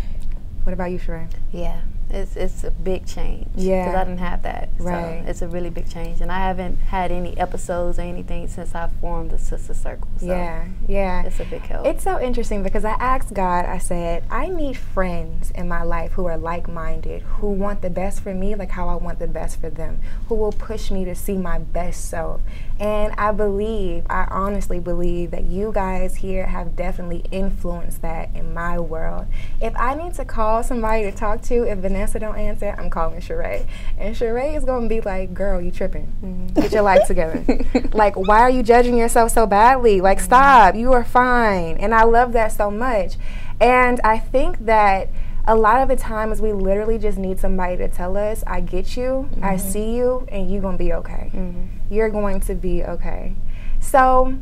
What 0.63 0.74
about 0.74 0.91
you, 0.91 1.00
Sheree? 1.00 1.29
Yeah, 1.51 1.81
it's 2.13 2.36
it's 2.36 2.63
a 2.63 2.72
big 2.72 3.05
change. 3.05 3.50
Yeah. 3.55 3.86
because 3.86 3.96
I 3.96 4.03
didn't 4.05 4.20
have 4.20 4.43
that. 4.43 4.70
Right. 4.77 5.24
So 5.24 5.29
it's 5.29 5.41
a 5.41 5.48
really 5.48 5.70
big 5.70 5.89
change, 5.89 6.22
and 6.22 6.32
I 6.32 6.39
haven't 6.39 6.77
had 6.77 7.12
any 7.12 7.38
episodes 7.38 7.98
or 7.98 8.03
anything 8.03 8.48
since 8.48 8.75
I 8.75 8.89
formed 9.01 9.32
the 9.32 9.39
sister 9.39 9.74
circle. 9.74 10.08
So 10.20 10.27
yeah, 10.27 10.67
yeah. 10.88 11.24
it's 11.24 11.39
a 11.39 11.46
big 11.46 11.62
help. 11.62 11.86
It's 11.86 12.03
so 12.03 12.20
interesting 12.20 12.63
because 12.63 12.86
I 12.86 12.93
asked 12.93 13.34
God, 13.34 13.65
I 13.65 13.79
said, 13.79 14.24
I 14.29 14.48
need 14.48 14.77
friends 14.77 15.51
in 15.51 15.67
my 15.67 15.84
life 15.84 16.13
who 16.13 16.25
are 16.25 16.38
like 16.38 16.70
minded, 16.70 17.24
who 17.24 17.51
want 17.51 17.82
the 17.82 17.89
best 17.89 18.22
for 18.22 18.34
me, 18.34 18.55
like 18.55 18.70
how 18.70 18.88
I 18.88 18.96
want 18.96 19.20
the 19.20 19.27
best 19.27 19.60
for 19.60 19.70
them, 19.70 20.00
who 20.27 20.36
will 20.36 20.51
push 20.51 20.91
me 20.91 21.05
to 21.05 21.15
see 21.15 21.38
my 21.38 21.58
best 21.58 22.10
self. 22.10 22.41
And 22.83 23.13
I 23.17 23.31
believe, 23.31 24.03
I 24.09 24.27
honestly 24.29 24.77
believe 24.77 25.31
that 25.31 25.45
you 25.45 25.71
guys 25.71 26.17
here 26.17 26.45
have 26.45 26.75
definitely 26.75 27.23
influenced 27.31 28.01
that 28.01 28.35
in 28.35 28.53
my 28.53 28.77
world. 28.77 29.25
If 29.61 29.73
I 29.77 29.95
need 29.95 30.15
to 30.15 30.25
call 30.25 30.63
somebody 30.63 31.03
to 31.03 31.13
talk 31.13 31.41
to, 31.43 31.63
if 31.63 31.77
Vanessa 31.77 32.19
don't 32.19 32.35
answer, 32.35 32.75
I'm 32.77 32.89
calling 32.89 33.21
Sheree. 33.21 33.65
And 33.97 34.13
Sheree 34.13 34.57
is 34.57 34.65
going 34.65 34.83
to 34.83 34.89
be 34.89 34.99
like, 34.99 35.33
girl, 35.33 35.61
you 35.61 35.71
tripping. 35.71 36.11
Mm-hmm. 36.21 36.47
Get 36.59 36.73
your 36.73 36.81
life 36.81 37.07
together. 37.07 37.41
like, 37.93 38.15
why 38.17 38.41
are 38.41 38.49
you 38.49 38.61
judging 38.61 38.97
yourself 38.97 39.31
so 39.31 39.47
badly? 39.47 40.01
Like, 40.01 40.19
stop. 40.19 40.75
You 40.75 40.91
are 40.91 41.05
fine. 41.05 41.77
And 41.77 41.95
I 41.95 42.03
love 42.03 42.33
that 42.33 42.51
so 42.51 42.69
much. 42.69 43.15
And 43.61 44.01
I 44.03 44.19
think 44.19 44.65
that 44.65 45.07
a 45.45 45.55
lot 45.55 45.81
of 45.81 45.89
the 45.89 45.95
times 45.95 46.41
we 46.41 46.53
literally 46.53 46.97
just 46.97 47.17
need 47.17 47.39
somebody 47.39 47.75
to 47.77 47.88
tell 47.89 48.15
us, 48.15 48.43
I 48.47 48.62
get 48.62 48.95
you, 48.95 49.29
I 49.41 49.55
mm-hmm. 49.55 49.69
see 49.69 49.95
you, 49.95 50.25
and 50.31 50.50
you're 50.50 50.62
going 50.62 50.77
to 50.77 50.83
be 50.83 50.93
okay. 50.93 51.31
Mm-hmm. 51.33 51.93
You're 51.93 52.09
going 52.09 52.39
to 52.41 52.55
be 52.55 52.83
okay. 52.83 53.35
So, 53.81 54.38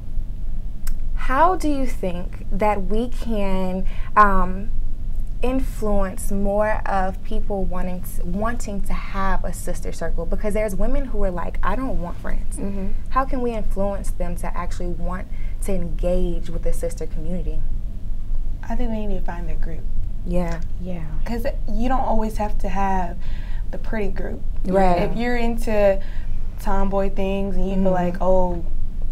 how 1.16 1.56
do 1.56 1.70
you 1.70 1.88
think 1.88 2.46
that 2.52 2.84
we 2.86 3.08
can 3.08 3.86
um, 4.16 4.70
influence 5.42 6.32
more 6.32 6.82
of 6.86 7.24
people 7.24 7.64
wanting 7.64 8.04
to, 8.04 8.26
wanting 8.26 8.82
to 8.82 8.94
have 8.94 9.44
a 9.44 9.54
sister 9.54 9.92
circle? 9.92 10.28
Because 10.28 10.54
there's 10.54 10.76
women 10.76 11.06
who 11.06 11.24
are 11.24 11.32
like, 11.32 11.58
I 11.64 11.76
don't 11.76 12.00
want 12.00 12.18
friends. 12.18 12.58
Mm-hmm. 12.58 12.90
How 13.10 13.26
can 13.26 13.42
we 13.42 13.54
influence 13.54 14.12
them 14.12 14.36
to 14.38 14.56
actually 14.56 14.88
want 14.90 15.28
to 15.64 15.74
engage 15.74 16.52
with 16.52 16.62
the 16.62 16.74
sister 16.74 17.08
community? 17.08 17.62
I 18.70 18.76
think 18.76 18.92
we 18.92 19.08
need 19.08 19.20
to 19.20 19.26
find 19.26 19.50
their 19.50 19.56
group. 19.56 19.84
Yeah. 20.26 20.62
Yeah. 20.82 21.06
Because 21.24 21.46
you 21.72 21.90
don't 21.90 22.02
always 22.02 22.38
have 22.38 22.58
to 22.60 22.70
have 22.70 23.18
the 23.72 23.78
pretty 23.78 24.10
group. 24.10 24.42
Right. 24.66 25.04
If 25.04 25.18
you're 25.18 25.38
into 25.38 26.02
tomboy 26.60 27.10
things 27.10 27.56
and 27.56 27.66
you 27.66 27.76
feel 27.76 27.86
mm-hmm. 27.86 27.94
like, 27.94 28.18
oh, 28.22 28.66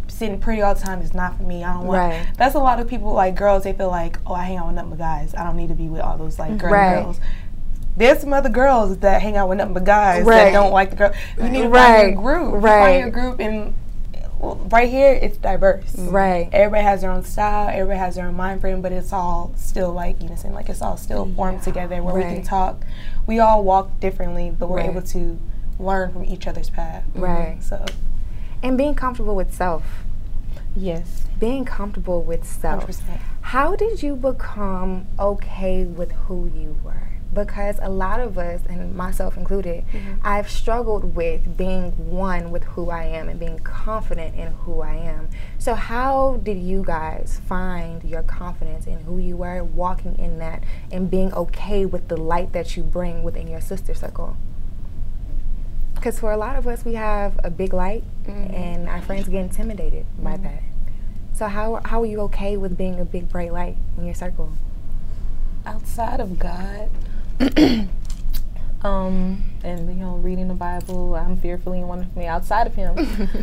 sitting 0.08 0.40
pretty 0.40 0.62
all 0.62 0.76
the 0.76 0.82
time 0.82 1.02
is 1.02 1.14
not 1.14 1.38
for 1.38 1.44
me. 1.44 1.64
I 1.64 1.74
don't 1.74 1.88
want. 1.88 2.00
Right. 2.00 2.28
That's 2.38 2.56
a 2.56 2.60
lot 2.60 2.80
of 2.80 2.88
people 2.88 3.14
like 3.14 3.36
girls. 3.36 3.64
They 3.64 3.74
feel 3.74 3.90
like, 3.90 4.18
oh, 4.26 4.34
I 4.34 4.44
hang 4.44 4.58
out 4.58 4.68
with 4.68 4.76
nothing 4.76 4.92
but 4.92 5.00
guys. 5.00 5.34
I 5.36 5.44
don't 5.44 5.56
need 5.56 5.70
to 5.70 5.76
be 5.76 5.88
with 5.88 6.02
all 6.02 6.18
those 6.18 6.38
like 6.38 6.50
mm-hmm. 6.50 6.58
girly 6.58 6.74
Right. 6.74 7.04
girls. 7.04 7.20
There's 7.98 8.20
some 8.20 8.34
other 8.34 8.50
girls 8.50 8.98
that 9.00 9.22
hang 9.22 9.36
out 9.36 9.50
with 9.50 9.58
nothing 9.58 9.74
but 9.74 9.84
guys 9.84 10.24
Right. 10.24 10.46
that 10.46 10.52
don't 10.54 10.72
like 10.72 10.92
the 10.92 10.96
girl. 10.96 11.14
You 11.38 11.50
need 11.50 11.64
to 11.64 11.70
Right. 11.70 12.02
find 12.02 12.14
your 12.14 12.22
group. 12.22 12.64
Right. 12.64 12.80
Find 12.80 13.00
your 13.00 13.10
group 13.10 13.40
and 13.40 13.74
well, 14.40 14.56
right 14.72 14.90
here 14.90 15.12
it's 15.12 15.38
diverse. 15.38 15.96
Right. 15.98 16.50
Everybody 16.52 16.84
has 16.84 17.02
their 17.02 17.12
own 17.12 17.24
style. 17.24 17.70
Everybody 17.70 18.00
has 18.00 18.16
their 18.16 18.26
own 18.28 18.36
mind 18.36 18.62
frame, 18.62 18.82
but 18.82 18.92
it's 18.92 19.12
all 19.14 19.54
still 19.58 19.92
like 19.92 20.22
unison. 20.22 20.54
Like 20.54 20.70
it's 20.70 20.82
all 20.82 20.98
still 20.98 21.26
formed 21.36 21.62
together 21.64 22.02
where 22.02 22.16
we 22.16 22.22
can 22.22 22.44
talk. 22.44 22.84
We 23.28 23.40
all 23.40 23.64
walk 23.64 24.00
differently, 24.00 24.50
but 24.58 24.70
we're 24.70 24.78
Right. 24.78 24.90
able 24.90 25.02
to 25.04 25.38
learn 25.78 26.12
from 26.14 26.26
each 26.26 26.48
other's 26.48 26.70
path. 26.70 27.04
Right. 27.14 27.58
Mm-hmm. 27.60 27.62
So 27.62 27.86
And 28.64 28.78
being 28.78 28.96
comfortable 28.96 29.36
with 29.36 29.54
self. 29.54 29.84
yes, 30.76 31.26
Being 31.40 31.64
comfortable 31.66 32.22
with 32.24 32.46
self. 32.46 32.86
100%. 32.88 33.20
How 33.42 33.76
did 33.76 34.02
you 34.04 34.16
become 34.16 35.08
okay 35.20 35.84
with 35.86 36.12
who 36.14 36.52
you 36.56 36.78
were? 36.84 37.09
Because 37.34 37.78
a 37.82 37.90
lot 37.90 38.20
of 38.20 38.38
us, 38.40 38.62
and 38.68 38.96
myself 38.96 39.38
included, 39.38 39.86
mm-hmm. 39.94 40.16
I've 40.24 40.50
struggled 40.50 41.16
with 41.16 41.56
being 41.56 41.92
one 42.10 42.50
with 42.50 42.64
who 42.64 42.90
I 42.90 43.04
am 43.04 43.30
and 43.30 43.40
being 43.40 43.60
confident 43.60 44.36
in 44.36 44.48
who 44.54 44.82
I 44.82 44.96
am. 44.96 45.30
So, 45.60 45.76
how 45.76 46.40
did 46.42 46.58
you 46.58 46.84
guys 46.84 47.40
find 47.48 48.04
your 48.04 48.24
confidence 48.24 48.88
in 48.88 49.02
who 49.02 49.20
you 49.20 49.38
were, 49.38 49.64
walking 49.64 50.18
in 50.18 50.40
that, 50.40 50.64
and 50.92 51.12
being 51.12 51.32
okay 51.34 51.86
with 51.86 52.08
the 52.08 52.18
light 52.18 52.52
that 52.54 52.76
you 52.76 52.82
bring 52.82 53.22
within 53.22 53.48
your 53.48 53.62
sister 53.62 53.94
circle? 53.94 54.36
Because 55.94 56.20
for 56.20 56.32
a 56.32 56.38
lot 56.38 56.56
of 56.56 56.66
us, 56.66 56.84
we 56.84 56.96
have 56.96 57.40
a 57.44 57.52
big 57.52 57.74
light, 57.74 58.04
mm-hmm. 58.24 58.56
and 58.56 58.90
our 58.90 59.02
friends 59.02 59.28
get 59.28 59.42
intimidated 59.42 60.08
by 60.18 60.34
mm-hmm. 60.34 60.44
that. 60.44 60.64
So 61.34 61.48
how 61.48 61.82
how 61.86 62.02
are 62.02 62.08
you 62.08 62.22
okay 62.22 62.58
with 62.58 62.76
being 62.76 63.00
a 63.00 63.06
big 63.06 63.30
bright 63.30 63.54
light 63.54 63.78
in 63.98 64.06
your 64.06 64.16
circle? 64.16 64.52
outside 65.66 66.20
of 66.20 66.40
God, 66.40 66.90
um, 68.82 69.44
and 69.64 69.88
you 69.90 69.96
know, 69.96 70.16
reading 70.16 70.48
the 70.48 70.54
Bible, 70.54 71.16
I'm 71.16 71.38
fearfully 71.38 71.80
and 71.80 71.88
wonderfully 71.88 72.28
outside 72.28 72.68
of 72.68 72.76
Him. 72.76 72.96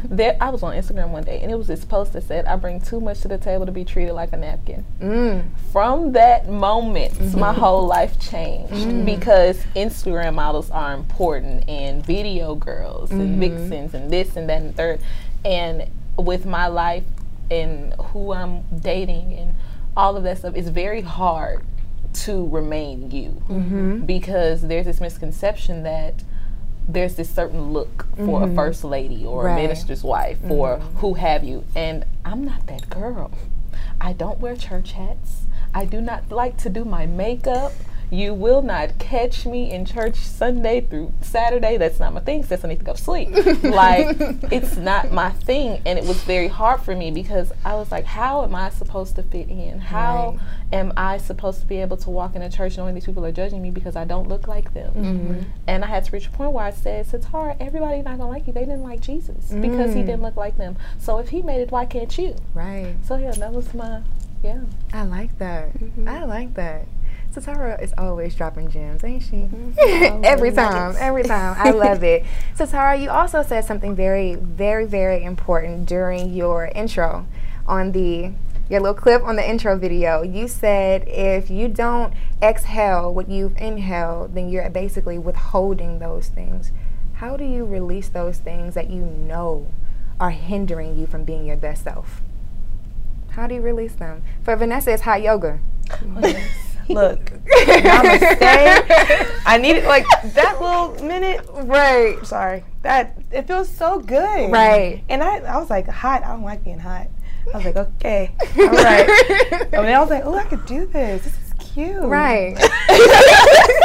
there, 0.04 0.36
I 0.40 0.50
was 0.50 0.62
on 0.62 0.74
Instagram 0.74 1.10
one 1.10 1.24
day, 1.24 1.40
and 1.40 1.50
it 1.50 1.56
was 1.56 1.66
this 1.66 1.84
post 1.84 2.12
that 2.12 2.22
said, 2.24 2.44
"I 2.46 2.56
bring 2.56 2.80
too 2.80 3.00
much 3.00 3.20
to 3.20 3.28
the 3.28 3.38
table 3.38 3.64
to 3.64 3.72
be 3.72 3.84
treated 3.84 4.12
like 4.12 4.32
a 4.32 4.36
napkin." 4.36 4.84
Mm. 5.00 5.44
From 5.72 6.12
that 6.12 6.48
moment, 6.48 7.34
my 7.34 7.52
whole 7.52 7.86
life 7.86 8.18
changed 8.20 9.06
because 9.06 9.58
Instagram 9.74 10.34
models 10.34 10.70
are 10.70 10.92
important, 10.92 11.68
and 11.68 12.04
video 12.04 12.54
girls, 12.54 13.10
and 13.10 13.38
vixens, 13.40 13.94
and 13.94 14.10
this 14.10 14.36
and 14.36 14.48
that 14.48 14.60
and 14.60 14.76
third, 14.76 15.00
and 15.44 15.88
with 16.18 16.44
my 16.44 16.66
life 16.66 17.04
and 17.50 17.94
who 17.94 18.32
I'm 18.32 18.62
dating 18.80 19.34
and 19.34 19.54
all 19.96 20.16
of 20.16 20.24
that 20.24 20.38
stuff, 20.38 20.54
it's 20.56 20.68
very 20.68 21.00
hard 21.00 21.64
to 22.24 22.46
remain 22.48 23.10
you. 23.10 23.42
Mm-hmm. 23.48 24.06
Because 24.06 24.62
there's 24.62 24.86
this 24.86 25.00
misconception 25.00 25.82
that 25.82 26.22
there's 26.88 27.16
this 27.16 27.28
certain 27.28 27.72
look 27.72 28.06
for 28.16 28.42
a 28.42 28.46
mm-hmm. 28.46 28.54
first 28.54 28.84
lady 28.84 29.24
or 29.24 29.44
Right. 29.44 29.58
a 29.58 29.62
minister's 29.62 30.04
wife 30.04 30.38
or 30.48 30.76
mm-hmm. 30.76 30.98
who 30.98 31.14
have 31.14 31.42
you. 31.42 31.64
And 31.74 32.04
i'm 32.24 32.44
not 32.44 32.66
that 32.68 32.88
girl. 32.88 33.30
I 34.00 34.12
don't 34.12 34.38
wear 34.38 34.56
church 34.56 34.92
hats. 34.92 35.42
I 35.74 35.84
do 35.84 36.00
not 36.00 36.30
like 36.30 36.56
to 36.58 36.70
do 36.70 36.84
my 36.84 37.06
makeup 37.06 37.72
you 38.10 38.34
will 38.34 38.62
not 38.62 38.98
catch 38.98 39.46
me 39.46 39.72
in 39.72 39.84
church 39.84 40.16
Sunday 40.16 40.80
through 40.80 41.12
Saturday. 41.20 41.76
That's 41.76 41.98
not 41.98 42.14
my 42.14 42.20
thing. 42.20 42.44
Since 42.44 42.64
I 42.64 42.68
need 42.68 42.78
to 42.78 42.84
go 42.84 42.94
to 42.94 43.00
sleep. 43.02 43.30
like 43.62 44.16
it's 44.52 44.76
not 44.76 45.12
my 45.12 45.30
thing, 45.30 45.82
and 45.84 45.98
it 45.98 46.04
was 46.04 46.22
very 46.22 46.48
hard 46.48 46.80
for 46.82 46.94
me 46.94 47.10
because 47.10 47.52
I 47.64 47.74
was 47.74 47.90
like, 47.90 48.04
how 48.04 48.44
am 48.44 48.54
I 48.54 48.70
supposed 48.70 49.16
to 49.16 49.22
fit 49.22 49.48
in? 49.48 49.80
How 49.80 50.16
Right. 50.16 50.38
am 50.72 50.92
I 50.96 51.18
supposed 51.18 51.60
to 51.60 51.66
be 51.66 51.80
able 51.80 51.96
to 51.98 52.10
walk 52.10 52.34
in 52.36 52.42
a 52.42 52.50
church 52.50 52.76
knowing 52.76 52.94
these 52.94 53.06
people 53.06 53.24
are 53.24 53.32
judging 53.32 53.62
me 53.62 53.70
because 53.70 53.96
I 53.96 54.04
don't 54.04 54.28
look 54.28 54.46
like 54.46 54.72
them? 54.74 54.94
Mm-hmm. 54.94 55.42
And 55.66 55.84
I 55.84 55.88
had 55.88 56.04
to 56.04 56.12
reach 56.12 56.26
a 56.26 56.30
point 56.30 56.52
where 56.52 56.64
I 56.64 56.70
said, 56.70 57.06
Satara, 57.06 57.56
everybody 57.60 58.02
not 58.02 58.18
gonna 58.18 58.30
like 58.30 58.46
you. 58.46 58.52
They 58.52 58.60
didn't 58.60 58.82
like 58.82 59.00
Jesus 59.00 59.50
because 59.50 59.94
he 59.94 60.00
mm. 60.00 60.06
didn't 60.06 60.22
look 60.22 60.36
like 60.36 60.56
them. 60.56 60.76
So 60.98 61.18
if 61.18 61.28
he 61.28 61.42
made 61.42 61.60
it, 61.60 61.70
why 61.70 61.86
can't 61.86 62.16
you? 62.16 62.36
Right. 62.54 62.94
So 63.04 63.16
yeah, 63.16 63.32
that 63.32 63.52
was 63.52 63.72
my 63.74 64.02
yeah. 64.42 64.60
I 64.92 65.02
like 65.04 65.38
that. 65.38 65.72
Mm-hmm. 65.78 66.08
I 66.08 66.24
like 66.24 66.54
that. 66.54 66.86
Satara 67.36 67.80
is 67.82 67.92
always 67.98 68.34
dropping 68.34 68.70
gems, 68.70 69.04
ain't 69.04 69.22
she? 69.22 69.36
Mm-hmm. 69.36 70.20
every 70.24 70.50
time, 70.52 70.96
every 70.98 71.22
time. 71.22 71.54
I 71.58 71.70
love 71.70 72.02
it. 72.02 72.24
Satara, 72.56 73.00
you 73.00 73.10
also 73.10 73.42
said 73.42 73.66
something 73.66 73.94
very, 73.94 74.36
very, 74.36 74.86
very 74.86 75.22
important 75.22 75.86
during 75.86 76.32
your 76.32 76.66
intro 76.74 77.26
on 77.66 77.92
the 77.92 78.32
your 78.68 78.80
little 78.80 78.94
clip 78.96 79.22
on 79.22 79.36
the 79.36 79.48
intro 79.48 79.76
video. 79.78 80.22
You 80.22 80.48
said 80.48 81.06
if 81.06 81.50
you 81.50 81.68
don't 81.68 82.14
exhale 82.42 83.14
what 83.14 83.28
you've 83.28 83.56
inhaled, 83.58 84.34
then 84.34 84.48
you're 84.48 84.68
basically 84.70 85.18
withholding 85.18 85.98
those 85.98 86.28
things. 86.28 86.72
How 87.14 87.36
do 87.36 87.44
you 87.44 87.64
release 87.64 88.08
those 88.08 88.38
things 88.38 88.74
that 88.74 88.90
you 88.90 89.02
know 89.02 89.68
are 90.18 90.30
hindering 90.30 90.98
you 90.98 91.06
from 91.06 91.24
being 91.24 91.46
your 91.46 91.56
best 91.56 91.84
self? 91.84 92.22
How 93.30 93.46
do 93.46 93.54
you 93.54 93.60
release 93.60 93.94
them? 93.94 94.24
For 94.42 94.56
Vanessa, 94.56 94.94
it's 94.94 95.02
hot 95.02 95.22
yoga. 95.22 95.60
Oh, 95.92 96.48
Look, 96.88 97.24
namaste. 97.64 99.40
I 99.46 99.58
needed 99.58 99.84
like 99.84 100.06
that 100.34 100.60
little 100.60 101.06
minute. 101.06 101.46
Right. 101.52 102.24
Sorry, 102.26 102.64
that 102.82 103.18
it 103.30 103.46
feels 103.46 103.68
so 103.68 104.00
good. 104.00 104.50
Right. 104.50 105.02
And 105.08 105.22
I, 105.22 105.38
I 105.38 105.58
was 105.58 105.70
like, 105.70 105.88
hot. 105.88 106.24
I 106.24 106.28
don't 106.28 106.42
like 106.42 106.64
being 106.64 106.78
hot. 106.78 107.08
I 107.52 107.56
was 107.58 107.66
like, 107.66 107.76
okay, 107.76 108.32
all 108.58 108.66
right. 108.66 109.08
and 109.60 109.72
then 109.72 109.94
I 109.94 110.00
was 110.00 110.10
like, 110.10 110.24
oh, 110.24 110.34
I 110.34 110.44
could 110.44 110.66
do 110.66 110.86
this. 110.86 111.22
This 111.22 111.32
is 111.32 111.54
cute. 111.74 112.02
Right. 112.02 112.56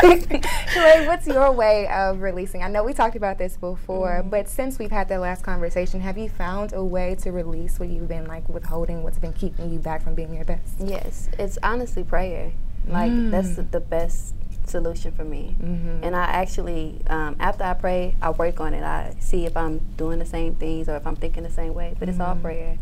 Sheree, 0.02 1.06
what's 1.06 1.28
your 1.28 1.52
way 1.52 1.88
of 1.90 2.22
releasing? 2.22 2.64
I 2.64 2.70
know 2.70 2.84
we 2.84 2.94
talked 2.94 3.16
about 3.16 3.38
this 3.38 3.58
before, 3.58 4.20
mm-hmm. 4.22 4.30
but 4.30 4.50
since 4.50 4.80
we've 4.80 4.92
had 4.92 5.10
that 5.10 5.20
last 5.20 5.44
conversation, 5.44 6.02
have 6.02 6.18
you 6.18 6.28
found 6.28 6.74
a 6.74 6.84
way 6.84 7.16
to 7.22 7.32
release 7.32 7.80
what 7.80 7.90
you've 7.90 8.08
been 8.08 8.26
like 8.26 8.50
withholding, 8.50 9.04
what's 9.04 9.20
been 9.20 9.34
keeping 9.34 9.72
you 9.72 9.78
back 9.78 10.02
from 10.02 10.16
being 10.16 10.34
your 10.34 10.46
best? 10.46 10.74
Yes, 10.80 11.30
it's 11.38 11.60
honestly 11.62 12.04
prayer. 12.04 12.54
Like 12.88 13.12
that's 13.32 13.56
the, 13.56 13.64
the 13.64 13.80
best 13.80 14.34
solution 14.66 15.12
for 15.12 15.24
me. 15.24 15.56
Mm-hmm. 15.62 16.04
And 16.04 16.16
I 16.16 16.24
actually, 16.24 17.02
um, 17.08 17.36
after 17.40 17.64
I 17.64 17.74
pray, 17.74 18.16
I 18.22 18.32
work 18.32 18.60
on 18.60 18.74
it. 18.74 18.84
I 18.84 19.16
see 19.20 19.46
if 19.46 19.56
I'm 19.56 19.80
doing 19.98 20.20
the 20.20 20.26
same 20.26 20.56
things 20.56 20.90
or 20.90 20.96
if 20.96 21.06
I'm 21.06 21.16
thinking 21.16 21.44
the 21.44 21.50
same 21.50 21.74
way. 21.74 21.96
But 22.00 22.10
it's 22.10 22.20
all 22.20 22.36
mm. 22.36 22.42
prayer. 22.42 22.78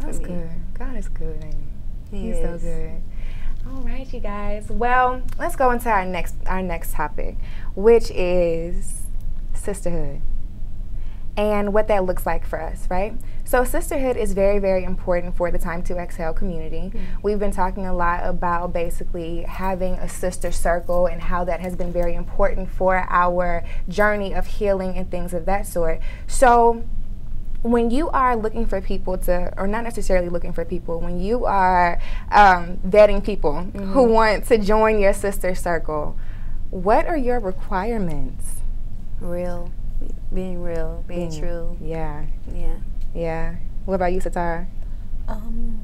That's 0.00 0.18
good. 0.18 0.50
God 0.74 0.96
is 0.96 1.08
good, 1.08 1.42
ain't 1.44 1.54
he? 2.10 2.18
He 2.18 2.26
He's 2.26 2.36
so 2.36 2.58
good. 2.58 3.00
All 3.66 3.82
right, 3.82 4.12
you 4.12 4.20
guys. 4.20 4.68
Well, 4.68 5.22
let's 5.38 5.54
go 5.54 5.70
into 5.70 5.88
our 5.88 6.04
next 6.04 6.34
our 6.46 6.62
next 6.62 6.92
topic, 6.92 7.36
which 7.74 8.10
is 8.10 9.02
sisterhood 9.54 10.20
and 11.36 11.72
what 11.72 11.88
that 11.88 12.04
looks 12.04 12.26
like 12.26 12.46
for 12.46 12.60
us, 12.60 12.86
right? 12.90 13.14
So, 13.44 13.64
sisterhood 13.64 14.16
is 14.16 14.32
very, 14.32 14.58
very 14.58 14.84
important 14.84 15.36
for 15.36 15.50
the 15.50 15.58
Time 15.58 15.82
to 15.84 15.96
Exhale 15.96 16.32
community. 16.32 16.92
We've 17.22 17.38
been 17.38 17.52
talking 17.52 17.86
a 17.86 17.94
lot 17.94 18.24
about 18.24 18.72
basically 18.72 19.42
having 19.42 19.94
a 19.94 20.08
sister 20.08 20.52
circle 20.52 21.06
and 21.06 21.22
how 21.22 21.44
that 21.44 21.60
has 21.60 21.76
been 21.76 21.92
very 21.92 22.14
important 22.14 22.70
for 22.70 23.06
our 23.08 23.64
journey 23.88 24.34
of 24.34 24.46
healing 24.46 24.96
and 24.96 25.10
things 25.10 25.32
of 25.34 25.46
that 25.46 25.66
sort. 25.66 26.00
So, 26.26 26.84
when 27.62 27.90
you 27.90 28.10
are 28.10 28.36
looking 28.36 28.66
for 28.66 28.80
people 28.80 29.16
to, 29.16 29.52
or 29.56 29.66
not 29.66 29.84
necessarily 29.84 30.28
looking 30.28 30.52
for 30.52 30.64
people, 30.64 31.00
when 31.00 31.20
you 31.20 31.44
are 31.44 32.00
um, 32.30 32.78
vetting 32.78 33.24
people 33.24 33.62
who 33.62 34.02
want 34.04 34.44
to 34.46 34.58
join 34.58 34.98
your 34.98 35.12
sister 35.12 35.54
circle, 35.54 36.16
what 36.70 37.06
are 37.06 37.16
your 37.16 37.38
requirements? 37.38 38.62
Real, 39.20 39.70
being 40.32 40.62
real, 40.62 41.04
being 41.06 41.28
Being- 41.30 41.40
true. 41.42 41.76
Yeah, 41.80 42.24
Yeah. 42.54 42.76
yeah. 43.14 43.54
What 43.84 43.94
about 43.96 44.12
you, 44.12 44.20
Satara? 44.20 44.66
Um, 45.28 45.80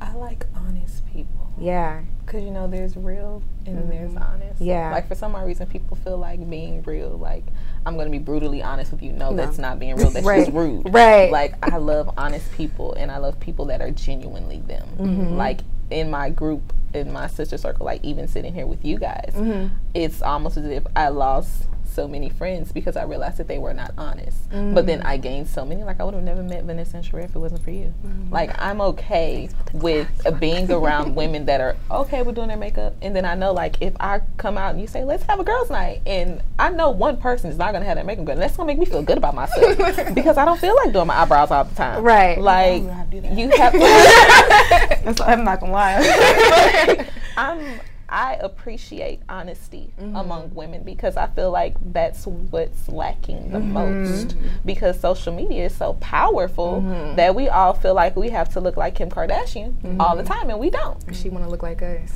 I 0.00 0.12
like 0.14 0.46
honest 0.54 1.06
people. 1.12 1.50
Yeah, 1.58 2.02
Cause 2.26 2.42
you 2.42 2.50
know 2.50 2.66
there's 2.66 2.96
real 2.96 3.42
and 3.64 3.78
then 3.78 3.88
there's 3.88 4.14
honest. 4.16 4.60
Yeah. 4.60 4.90
Like 4.90 5.08
for 5.08 5.14
some 5.14 5.34
odd 5.34 5.46
reason, 5.46 5.66
people 5.68 5.96
feel 5.96 6.18
like 6.18 6.48
being 6.50 6.82
real. 6.82 7.10
Like 7.10 7.44
I'm 7.86 7.96
gonna 7.96 8.10
be 8.10 8.18
brutally 8.18 8.62
honest 8.62 8.90
with 8.92 9.02
you. 9.02 9.12
No, 9.12 9.30
No. 9.30 9.36
that's 9.36 9.56
not 9.58 9.78
being 9.78 9.96
real. 9.96 10.10
That's 10.10 10.26
Right. 10.26 10.40
just 10.44 10.52
rude. 10.52 10.92
Right. 10.92 11.30
Like 11.32 11.54
I 11.62 11.76
love 11.78 12.10
honest 12.18 12.52
people, 12.52 12.92
and 12.94 13.10
I 13.10 13.18
love 13.18 13.38
people 13.40 13.64
that 13.66 13.80
are 13.80 13.90
genuinely 13.90 14.58
them. 14.58 14.86
Mm-hmm. 14.98 15.36
Like 15.36 15.60
in 15.90 16.10
my 16.10 16.28
group, 16.30 16.72
in 16.92 17.10
my 17.12 17.26
sister 17.28 17.56
circle, 17.56 17.86
like 17.86 18.04
even 18.04 18.28
sitting 18.28 18.52
here 18.52 18.66
with 18.66 18.84
you 18.84 18.98
guys, 18.98 19.32
Mm-hmm. 19.34 19.74
it's 19.94 20.20
almost 20.20 20.56
as 20.58 20.66
if 20.66 20.84
I 20.94 21.08
lost 21.08 21.68
so 21.96 22.06
many 22.06 22.28
friends 22.28 22.70
because 22.72 22.94
I 22.96 23.04
realized 23.04 23.38
that 23.38 23.48
they 23.48 23.58
were 23.58 23.72
not 23.74 23.92
honest. 23.98 24.36
But 24.50 24.86
then 24.86 25.00
Mm. 25.00 25.06
I 25.06 25.16
gained 25.16 25.48
so 25.48 25.64
many. 25.64 25.82
Like 25.82 25.98
I 26.00 26.04
would 26.04 26.14
have 26.14 26.22
never 26.22 26.42
met 26.42 26.62
Vanessa 26.64 26.98
and 26.98 27.04
Sheree 27.04 27.24
if 27.24 27.34
it 27.34 27.38
wasn't 27.38 27.62
for 27.64 27.70
you. 27.70 27.92
Mm-hmm. 28.06 28.32
Like 28.32 28.50
I'm 28.60 28.80
okay 28.82 29.48
with 29.72 30.08
uh, 30.26 30.30
being 30.30 30.70
around 30.70 31.14
women 31.22 31.46
that 31.46 31.60
are 31.60 31.74
okay 31.90 32.22
with 32.22 32.34
doing 32.36 32.48
their 32.48 32.56
makeup, 32.56 32.94
and 33.02 33.16
then 33.16 33.24
I 33.24 33.34
know 33.34 33.52
like 33.52 33.80
if 33.80 33.94
I 33.98 34.20
come 34.36 34.56
out 34.58 34.70
and 34.72 34.80
you 34.80 34.86
say 34.86 35.02
let's 35.04 35.24
have 35.24 35.40
a 35.40 35.44
girls' 35.44 35.70
night, 35.70 36.02
and 36.06 36.42
I 36.58 36.68
know 36.70 36.90
one 36.90 37.16
person 37.16 37.50
is 37.50 37.56
not 37.58 37.72
gonna 37.72 37.86
have 37.86 37.96
their 37.96 38.04
makeup 38.04 38.26
good, 38.26 38.38
that's 38.38 38.56
gonna 38.56 38.66
make 38.68 38.78
me 38.78 38.84
feel 38.86 39.02
good 39.02 39.18
about 39.18 39.34
myself 39.34 39.76
because 40.14 40.36
I 40.36 40.44
don't 40.44 40.60
feel 40.60 40.76
like 40.76 40.92
doing 40.92 41.06
my 41.08 41.16
eyebrows 41.16 41.50
all 41.50 41.64
the 41.64 41.74
time. 41.74 42.02
Right. 42.04 42.38
Like 42.38 42.82
know 42.82 42.92
how 42.92 43.04
to 43.04 43.10
do 43.10 43.20
that. 43.22 43.32
you 43.38 43.48
have. 43.50 43.72
That's, 45.04 45.20
I'm 45.22 45.44
not 45.44 45.60
gonna 45.60 45.72
lie. 45.72 47.06
I'm 47.36 47.80
I 48.08 48.34
appreciate 48.34 49.20
honesty 49.28 49.92
mm-hmm. 50.00 50.14
among 50.14 50.54
women 50.54 50.84
because 50.84 51.16
I 51.16 51.26
feel 51.26 51.50
like 51.50 51.74
that's 51.92 52.26
what's 52.26 52.88
lacking 52.88 53.50
the 53.50 53.58
mm-hmm. 53.58 53.72
most 53.72 54.28
mm-hmm. 54.28 54.48
because 54.64 55.00
social 55.00 55.34
media 55.34 55.66
is 55.66 55.74
so 55.74 55.94
powerful 55.94 56.80
that 57.16 57.34
we 57.34 57.48
all 57.48 57.72
feel 57.72 57.94
like 57.94 58.16
we 58.16 58.30
have 58.30 58.48
to 58.50 58.60
look 58.60 58.76
like 58.76 58.94
Kim 58.94 59.10
Kardashian 59.10 59.98
all 59.98 60.16
the 60.16 60.22
time 60.22 60.50
and 60.50 60.58
we 60.58 60.70
don't. 60.70 60.98
she 61.14 61.30
want 61.30 61.44
to 61.44 61.50
look 61.50 61.62
like 61.62 61.82
us. 61.82 62.12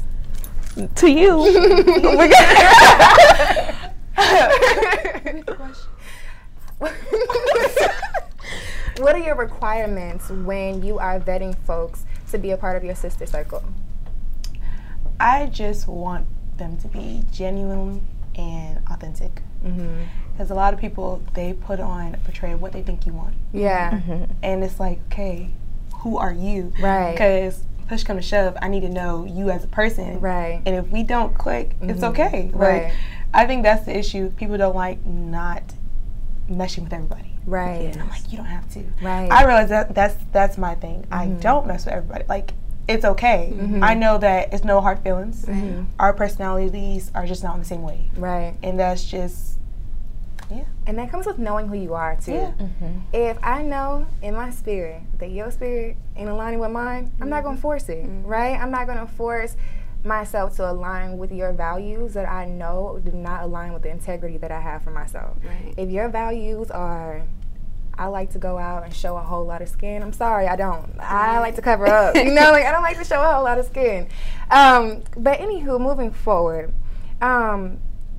To 0.97 1.11
you. 1.11 1.37
what 8.99 9.15
are 9.15 9.19
your 9.19 9.35
requirements 9.35 10.31
when 10.31 10.83
you 10.83 10.99
are 10.99 11.19
vetting 11.19 11.57
folks 11.65 12.05
to 12.31 12.39
be 12.39 12.53
a 12.53 12.57
part 12.57 12.77
of 12.77 12.85
your 12.85 12.95
sister 12.95 13.27
circle? 13.27 13.65
I 15.21 15.47
just 15.47 15.87
want 15.87 16.27
them 16.57 16.77
to 16.79 16.89
be 16.89 17.23
genuine 17.31 18.07
and 18.35 18.79
authentic. 18.91 19.43
Mm-hmm. 19.65 20.05
Because 20.33 20.51
a 20.51 20.55
lot 20.55 20.73
of 20.73 20.81
people, 20.81 21.23
they 21.35 21.53
put 21.53 21.81
on, 21.81 22.17
portray 22.25 22.55
what 22.55 22.73
they 22.73 22.83
think 22.83 23.07
you 23.07 23.13
want. 23.13 23.35
Yeah. 23.53 23.91
Mm-hmm. 23.91 24.33
And 24.43 24.65
it's 24.65 24.81
like, 24.81 25.01
okay, 25.07 25.51
who 25.97 26.17
are 26.17 26.33
you? 26.33 26.73
Right. 26.81 27.13
Because 27.13 27.65
push 27.89 28.05
come 28.05 28.17
to 28.17 28.23
shove, 28.23 28.57
I 28.63 28.69
need 28.69 28.81
to 28.81 28.89
know 28.89 29.25
you 29.27 29.51
as 29.51 29.65
a 29.65 29.69
person. 29.69 30.21
Right. 30.21 30.63
And 30.65 30.77
if 30.77 30.89
we 30.89 31.03
don't 31.03 31.37
click, 31.37 31.77
it's 31.83 32.01
mm-hmm. 32.01 32.05
okay. 32.05 32.51
Right. 32.55 32.85
Like, 32.85 32.93
I 33.35 33.47
think 33.47 33.65
that's 33.65 33.85
the 33.85 33.97
issue. 33.97 34.31
People 34.31 34.57
don't 34.57 34.75
like 34.75 35.05
not 35.05 35.63
meshing 36.49 36.85
with 36.85 36.93
everybody. 36.93 37.35
Right. 37.45 37.83
And 37.83 38.01
I'm 38.01 38.09
like, 38.09 38.31
you 38.31 38.39
don't 38.39 38.47
have 38.47 38.71
to. 38.73 38.85
Right. 39.03 39.31
I 39.31 39.45
realize 39.45 39.69
that 39.69 39.95
that's 39.95 40.17
that's 40.33 40.57
my 40.57 40.75
thing. 40.75 41.07
I 41.11 41.27
mm-hmm. 41.27 41.41
don't 41.41 41.67
mess 41.67 41.85
with 41.85 41.95
everybody. 41.95 42.25
Like, 42.29 42.55
it's 42.91 43.05
okay. 43.05 43.53
Mm-hmm. 43.55 43.83
I 43.85 43.95
know 43.95 44.19
that 44.19 44.53
it's 44.53 44.65
no 44.65 44.81
hard 44.81 45.01
feelings. 45.01 45.47
Our 45.99 46.13
personalities 46.13 47.11
are 47.15 47.27
just 47.27 47.43
not 47.43 47.55
on 47.55 47.61
the 47.61 47.65
same 47.65 47.83
wave, 47.83 48.11
Right. 48.17 48.55
and 48.63 48.79
that's 48.79 49.05
just 49.05 49.59
yeah. 50.51 50.65
And 50.87 50.99
that 50.99 51.13
comes 51.13 51.27
with 51.27 51.39
knowing 51.39 51.69
who 51.69 51.77
you 51.77 51.95
are 51.95 52.17
too. 52.17 52.33
Yeah. 52.33 52.53
Mm-hmm. 52.59 52.99
If 53.13 53.39
I 53.43 53.63
know 53.63 54.07
in 54.21 54.35
my 54.35 54.51
spirit 54.51 55.03
that 55.19 55.31
your 55.31 55.51
spirit 55.53 55.97
ain't 56.17 56.29
aligning 56.29 56.59
with 56.59 56.73
mine, 56.73 57.13
I'm 57.21 57.29
not 57.29 57.45
gonna 57.45 57.55
mm-hmm. 57.55 57.63
force 57.63 57.89
it, 57.89 58.05
right? 58.25 58.61
I'm 58.61 58.73
not 58.73 58.87
gonna 58.89 59.07
force 59.07 59.57
myself 60.03 60.57
to 60.57 60.71
align 60.71 61.19
with 61.19 61.31
your 61.31 61.53
values 61.53 62.15
that 62.15 62.29
I 62.29 62.47
know 62.47 63.01
do 63.05 63.13
not 63.13 63.43
align 63.45 63.73
with 63.73 63.83
the 63.83 63.91
integrity 63.91 64.39
that 64.39 64.51
I 64.51 64.61
have 64.61 64.83
for 64.83 64.91
myself. 64.91 65.37
Right. 65.45 65.75
If 65.77 65.91
your 65.91 66.09
values 66.09 66.71
are 66.71 67.23
I 68.01 68.07
like 68.07 68.31
to 68.33 68.39
go 68.39 68.57
out 68.57 68.85
and 68.85 68.95
show 68.95 69.19
a 69.19 69.21
whole 69.21 69.45
lot 69.45 69.61
of 69.61 69.69
skin. 69.69 70.03
I'm 70.03 70.15
sorry, 70.15 70.47
I 70.49 70.57
don't. 70.57 70.91
I 70.99 71.39
like 71.41 71.55
to 71.57 71.63
cover 71.63 71.87
up. 71.87 72.17
You 72.17 72.33
know, 72.33 72.51
like 72.51 72.65
I 72.65 72.73
don't 72.73 72.83
like 72.83 72.97
to 72.97 73.05
show 73.05 73.21
a 73.23 73.33
whole 73.33 73.45
lot 73.45 73.59
of 73.59 73.67
skin. 73.67 74.09
Um, 74.51 75.03
but 75.19 75.39
anywho, 75.39 75.79
moving 75.79 76.11
forward, 76.11 76.73
um, 77.21 77.79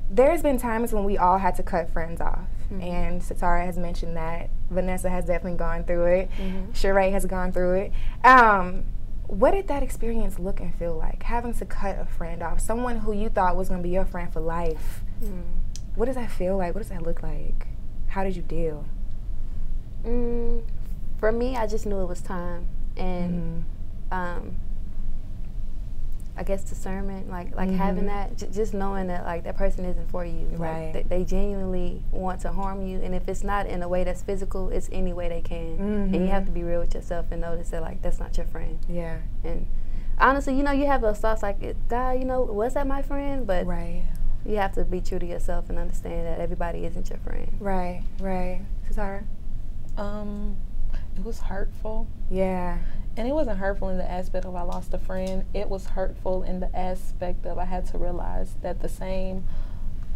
there's 0.10 0.44
been 0.44 0.60
times 0.60 0.94
when 0.94 1.04
we 1.04 1.18
all 1.18 1.40
had 1.40 1.56
to 1.56 1.64
cut 1.64 1.90
friends 1.90 2.22
off. 2.22 2.48
And 2.80 3.22
Satara 3.22 3.66
has 3.66 3.78
mentioned 3.78 4.16
that. 4.16 4.52
Vanessa 4.70 5.10
has 5.10 5.26
definitely 5.26 5.58
gone 5.58 5.84
through 5.84 6.06
it. 6.06 6.30
Sheree 6.74 7.12
has 7.12 7.26
gone 7.26 7.52
through 7.52 7.74
it. 7.74 7.92
Um, 8.24 8.86
what 9.26 9.52
did 9.52 9.68
that 9.70 9.82
experience 9.82 10.38
look 10.38 10.60
and 10.60 10.74
feel 10.76 10.96
like? 10.96 11.24
Having 11.24 11.56
to 11.56 11.66
cut 11.66 11.98
a 12.00 12.06
friend 12.06 12.44
off, 12.44 12.60
someone 12.62 13.00
who 13.00 13.14
you 13.14 13.30
thought 13.30 13.56
was 13.58 13.70
going 13.70 13.82
to 13.82 13.84
be 13.84 13.94
your 13.94 14.06
friend 14.06 14.32
for 14.32 14.42
life. 14.42 15.02
What 15.96 16.06
does 16.06 16.16
that 16.16 16.30
feel 16.30 16.56
like? 16.56 16.76
What 16.76 16.82
does 16.82 16.90
that 16.90 17.02
look 17.02 17.24
like? 17.24 17.68
How 18.10 18.24
did 18.24 18.36
you 18.36 18.44
deal? 18.44 18.86
Mm, 20.06 20.64
for 21.20 21.32
me, 21.32 21.56
I 21.56 21.68
just 21.68 21.86
knew 21.86 22.00
it 22.02 22.06
was 22.08 22.22
time, 22.22 22.68
and 22.98 23.66
um, 24.12 24.56
I 26.36 26.44
guess 26.44 26.64
discernment, 26.64 27.30
like 27.30 27.56
like 27.56 27.70
having 27.70 28.08
that, 28.08 28.38
j- 28.38 28.48
just 28.52 28.74
knowing 28.74 29.08
that 29.08 29.26
like 29.26 29.44
that 29.44 29.56
person 29.58 29.86
isn't 29.86 30.10
for 30.10 30.26
you, 30.26 30.48
Like, 30.54 30.60
Right. 30.60 31.06
they, 31.10 31.24
genuinely 31.24 32.04
want 32.12 32.40
to 32.42 32.52
harm 32.52 32.82
you, 32.88 33.00
and 33.02 33.14
if 33.14 33.28
it's 33.28 33.44
not 33.44 33.68
in 33.68 33.84
a 33.84 33.88
way 33.88 34.04
that's 34.04 34.24
physical, 34.24 34.70
it's 34.70 34.90
any 34.92 35.14
way 35.14 35.30
they 35.30 35.42
can, 35.42 35.78
and 35.80 36.16
you 36.16 36.28
have 36.28 36.46
to 36.46 36.52
be 36.52 36.64
real 36.64 36.80
with 36.80 36.96
yourself 36.96 37.28
and 37.32 37.42
notice 37.42 37.70
that 37.70 37.82
like 37.82 38.02
that's 38.02 38.20
not 38.20 38.36
your 38.38 38.48
friend. 38.48 38.80
Yeah. 38.90 39.18
And 39.44 39.68
honestly, 40.18 40.56
you 40.56 40.64
know, 40.64 40.72
you 40.72 40.88
have 40.88 41.02
those 41.02 41.20
thoughts 41.20 41.44
like, 41.44 41.60
God, 41.90 42.12
you 42.18 42.26
know, 42.26 42.42
was 42.42 42.74
that 42.74 42.88
my 42.88 43.02
friend? 43.04 43.46
But 43.46 43.68
Right. 43.68 44.06
you 44.46 44.56
have 44.58 44.72
to 44.74 44.84
be 44.86 45.02
true 45.02 45.20
to 45.20 45.26
yourself 45.26 45.70
and 45.70 45.78
understand 45.78 46.26
that 46.26 46.40
everybody 46.40 46.86
isn't 46.86 47.10
your 47.10 47.20
friend. 47.20 47.52
Right. 47.60 48.04
Right. 48.20 48.62
Satara? 48.90 49.26
Um 50.02 50.58
it 51.16 51.26
was 51.26 51.40
hurtful. 51.42 52.08
Yeah. 52.30 52.80
And 53.18 53.28
it 53.28 53.34
wasn't 53.34 53.60
hurtful 53.60 53.90
in 53.90 53.98
the 53.98 54.10
aspect 54.10 54.46
of 54.46 54.56
I 54.56 54.62
lost 54.62 54.94
a 54.94 54.98
friend. 54.98 55.46
It 55.54 55.70
was 55.70 55.88
hurtful 55.88 56.44
in 56.44 56.62
the 56.62 56.76
aspect 56.76 57.46
of 57.46 57.58
I 57.58 57.66
had 57.66 57.86
to 57.88 57.98
realize 57.98 58.56
that 58.62 58.82
the 58.82 58.90
same 58.90 59.44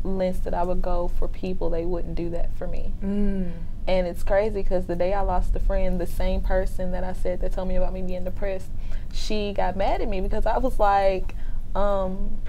lengths 0.03 0.39
that 0.41 0.53
I 0.53 0.63
would 0.63 0.81
go 0.81 1.07
for 1.07 1.27
people, 1.27 1.69
they 1.69 1.85
wouldn't 1.85 2.15
do 2.15 2.29
that 2.29 2.55
for 2.55 2.67
me. 2.67 2.93
Mm. 3.03 3.51
And 3.87 4.07
it's 4.07 4.23
crazy 4.23 4.53
because 4.61 4.85
the 4.85 4.95
day 4.95 5.13
I 5.13 5.21
lost 5.21 5.55
a 5.55 5.59
friend, 5.59 5.99
the 5.99 6.07
same 6.07 6.41
person 6.41 6.91
that 6.91 7.03
I 7.03 7.13
said 7.13 7.41
that 7.41 7.53
told 7.53 7.67
me 7.67 7.75
about 7.75 7.93
me 7.93 8.01
being 8.01 8.23
depressed, 8.23 8.69
she 9.13 9.53
got 9.53 9.75
mad 9.75 10.01
at 10.01 10.07
me 10.07 10.21
because 10.21 10.45
I 10.45 10.57
was 10.57 10.79
like, 10.79 11.35
um, 11.75 12.39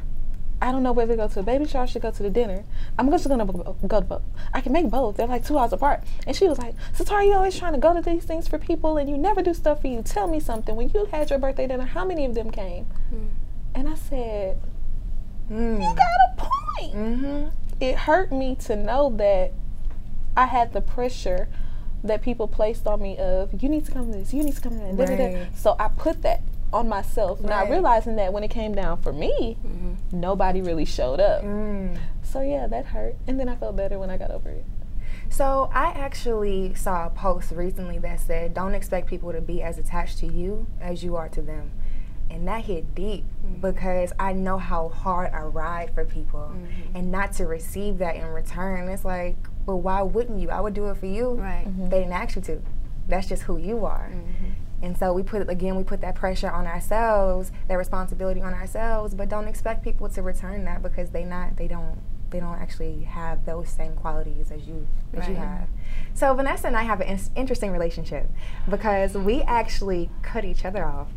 I 0.60 0.72
don't 0.72 0.82
know 0.82 0.92
whether 0.92 1.12
to 1.12 1.16
go 1.16 1.28
to 1.28 1.40
a 1.40 1.42
baby 1.42 1.66
shower 1.66 1.84
or 1.84 1.86
should 1.86 2.00
go 2.02 2.10
to 2.10 2.22
the 2.22 2.30
dinner. 2.30 2.64
I'm 2.98 3.10
just 3.10 3.28
gonna 3.28 3.44
go 3.44 4.00
to 4.00 4.06
both. 4.06 4.22
I 4.54 4.60
can 4.62 4.72
make 4.72 4.88
both. 4.88 5.16
They're 5.16 5.26
like 5.26 5.44
two 5.46 5.58
hours 5.58 5.72
apart. 5.72 6.02
And 6.26 6.34
she 6.34 6.48
was 6.48 6.58
like, 6.58 6.74
Satara, 6.96 7.26
you 7.26 7.34
always 7.34 7.58
trying 7.58 7.74
to 7.74 7.78
go 7.78 7.92
to 7.94 8.00
these 8.00 8.24
things 8.24 8.48
for 8.48 8.56
people 8.58 8.96
and 8.96 9.08
you 9.10 9.18
never 9.18 9.42
do 9.42 9.52
stuff 9.52 9.82
for 9.82 9.88
you. 9.88 10.02
Tell 10.02 10.26
me 10.28 10.40
something. 10.40 10.74
When 10.74 10.88
you 10.94 11.06
had 11.12 11.28
your 11.30 11.38
birthday 11.38 11.66
dinner, 11.66 11.84
how 11.84 12.04
many 12.06 12.24
of 12.24 12.34
them 12.34 12.50
came? 12.50 12.86
And 13.74 13.88
I 13.88 13.94
said, 13.94 14.58
Mm. 15.50 15.74
You 15.80 15.94
got 15.94 15.98
a 15.98 16.36
point 16.38 16.94
Mm-hmm. 16.94 17.48
it 17.80 17.94
hurt 17.96 18.32
me 18.32 18.56
to 18.66 18.74
know 18.76 19.10
that 19.16 19.52
I 20.36 20.46
had 20.46 20.72
the 20.72 20.80
pressure 20.80 21.48
that 22.02 22.20
people 22.22 22.48
placed 22.48 22.86
on 22.86 23.00
me 23.00 23.16
of 23.18 23.62
you 23.62 23.68
need 23.68 23.84
to 23.86 23.92
come 23.92 24.10
to 24.12 24.18
this, 24.18 24.34
you 24.34 24.42
need 24.42 24.54
to 24.56 24.60
come 24.60 24.72
to 24.72 24.78
that. 24.78 24.96
da, 24.96 25.04
da, 25.06 25.16
da." 25.16 25.24
Right. 25.40 25.56
So 25.56 25.76
I 25.78 25.88
put 25.88 26.22
that 26.22 26.42
on 26.72 26.88
myself, 26.88 27.40
not 27.40 27.70
realizing 27.70 28.16
that 28.16 28.32
when 28.32 28.42
it 28.42 28.48
came 28.50 28.74
down 28.74 29.00
for 29.02 29.12
me, 29.12 29.56
nobody 30.20 30.62
really 30.62 30.84
showed 30.84 31.20
up. 31.20 31.42
Mm. 31.42 31.98
So 32.22 32.40
yeah, 32.40 32.66
that 32.66 32.86
hurt, 32.86 33.16
and 33.26 33.38
then 33.38 33.48
I 33.48 33.56
felt 33.56 33.76
better 33.76 33.98
when 33.98 34.10
I 34.10 34.16
got 34.16 34.30
over 34.30 34.50
it. 34.50 34.64
So 35.28 35.70
I 35.72 35.86
actually 35.86 36.74
saw 36.74 37.06
a 37.06 37.10
post 37.10 37.50
recently 37.52 37.98
that 37.98 38.20
said, 38.20 38.54
"Don't 38.54 38.74
expect 38.74 39.06
people 39.06 39.32
to 39.32 39.40
be 39.40 39.62
as 39.62 39.78
attached 39.78 40.18
to 40.18 40.26
you 40.26 40.66
as 40.80 41.02
you 41.02 41.16
are 41.16 41.28
to 41.30 41.42
them." 41.42 41.70
And 42.28 42.46
that 42.48 42.64
hit 42.64 42.94
deep 42.94 43.24
mm-hmm. 43.24 43.60
because 43.60 44.12
I 44.18 44.32
know 44.32 44.58
how 44.58 44.88
hard 44.88 45.32
I 45.32 45.42
ride 45.42 45.94
for 45.94 46.04
people 46.04 46.52
mm-hmm. 46.52 46.96
and 46.96 47.12
not 47.12 47.32
to 47.34 47.46
receive 47.46 47.98
that 47.98 48.16
in 48.16 48.26
return. 48.26 48.88
It's 48.88 49.04
like, 49.04 49.36
but 49.64 49.76
why 49.76 50.02
wouldn't 50.02 50.40
you? 50.40 50.50
I 50.50 50.60
would 50.60 50.74
do 50.74 50.88
it 50.88 50.96
for 50.96 51.06
you. 51.06 51.34
Right. 51.34 51.66
Mm-hmm. 51.66 51.88
They 51.88 51.98
didn't 52.00 52.12
ask 52.12 52.36
you 52.36 52.42
to. 52.42 52.62
That's 53.08 53.28
just 53.28 53.42
who 53.42 53.56
you 53.56 53.84
are. 53.84 54.10
And 54.86 54.96
so 54.96 55.12
we 55.12 55.24
put 55.24 55.50
again 55.50 55.74
we 55.74 55.82
put 55.82 56.00
that 56.02 56.14
pressure 56.14 56.48
on 56.48 56.64
ourselves, 56.64 57.50
that 57.66 57.74
responsibility 57.74 58.40
on 58.40 58.54
ourselves, 58.54 59.14
but 59.14 59.28
don't 59.28 59.48
expect 59.48 59.82
people 59.82 60.08
to 60.10 60.22
return 60.22 60.64
that 60.64 60.80
because 60.80 61.10
they 61.10 61.24
not 61.24 61.56
they 61.56 61.66
don't 61.66 61.98
they 62.30 62.38
don't 62.38 62.54
actually 62.54 63.02
have 63.02 63.44
those 63.46 63.68
same 63.68 63.94
qualities 63.96 64.52
as 64.52 64.66
you 64.68 64.86
as 65.12 65.20
right. 65.20 65.30
you 65.30 65.34
have. 65.34 65.68
So 66.14 66.32
Vanessa 66.34 66.68
and 66.68 66.76
I 66.76 66.84
have 66.84 67.00
an 67.00 67.08
in- 67.08 67.20
interesting 67.34 67.72
relationship 67.72 68.30
because 68.70 69.14
we 69.14 69.42
actually 69.42 70.08
cut 70.22 70.44
each 70.44 70.64
other 70.64 70.84
off. 70.84 71.08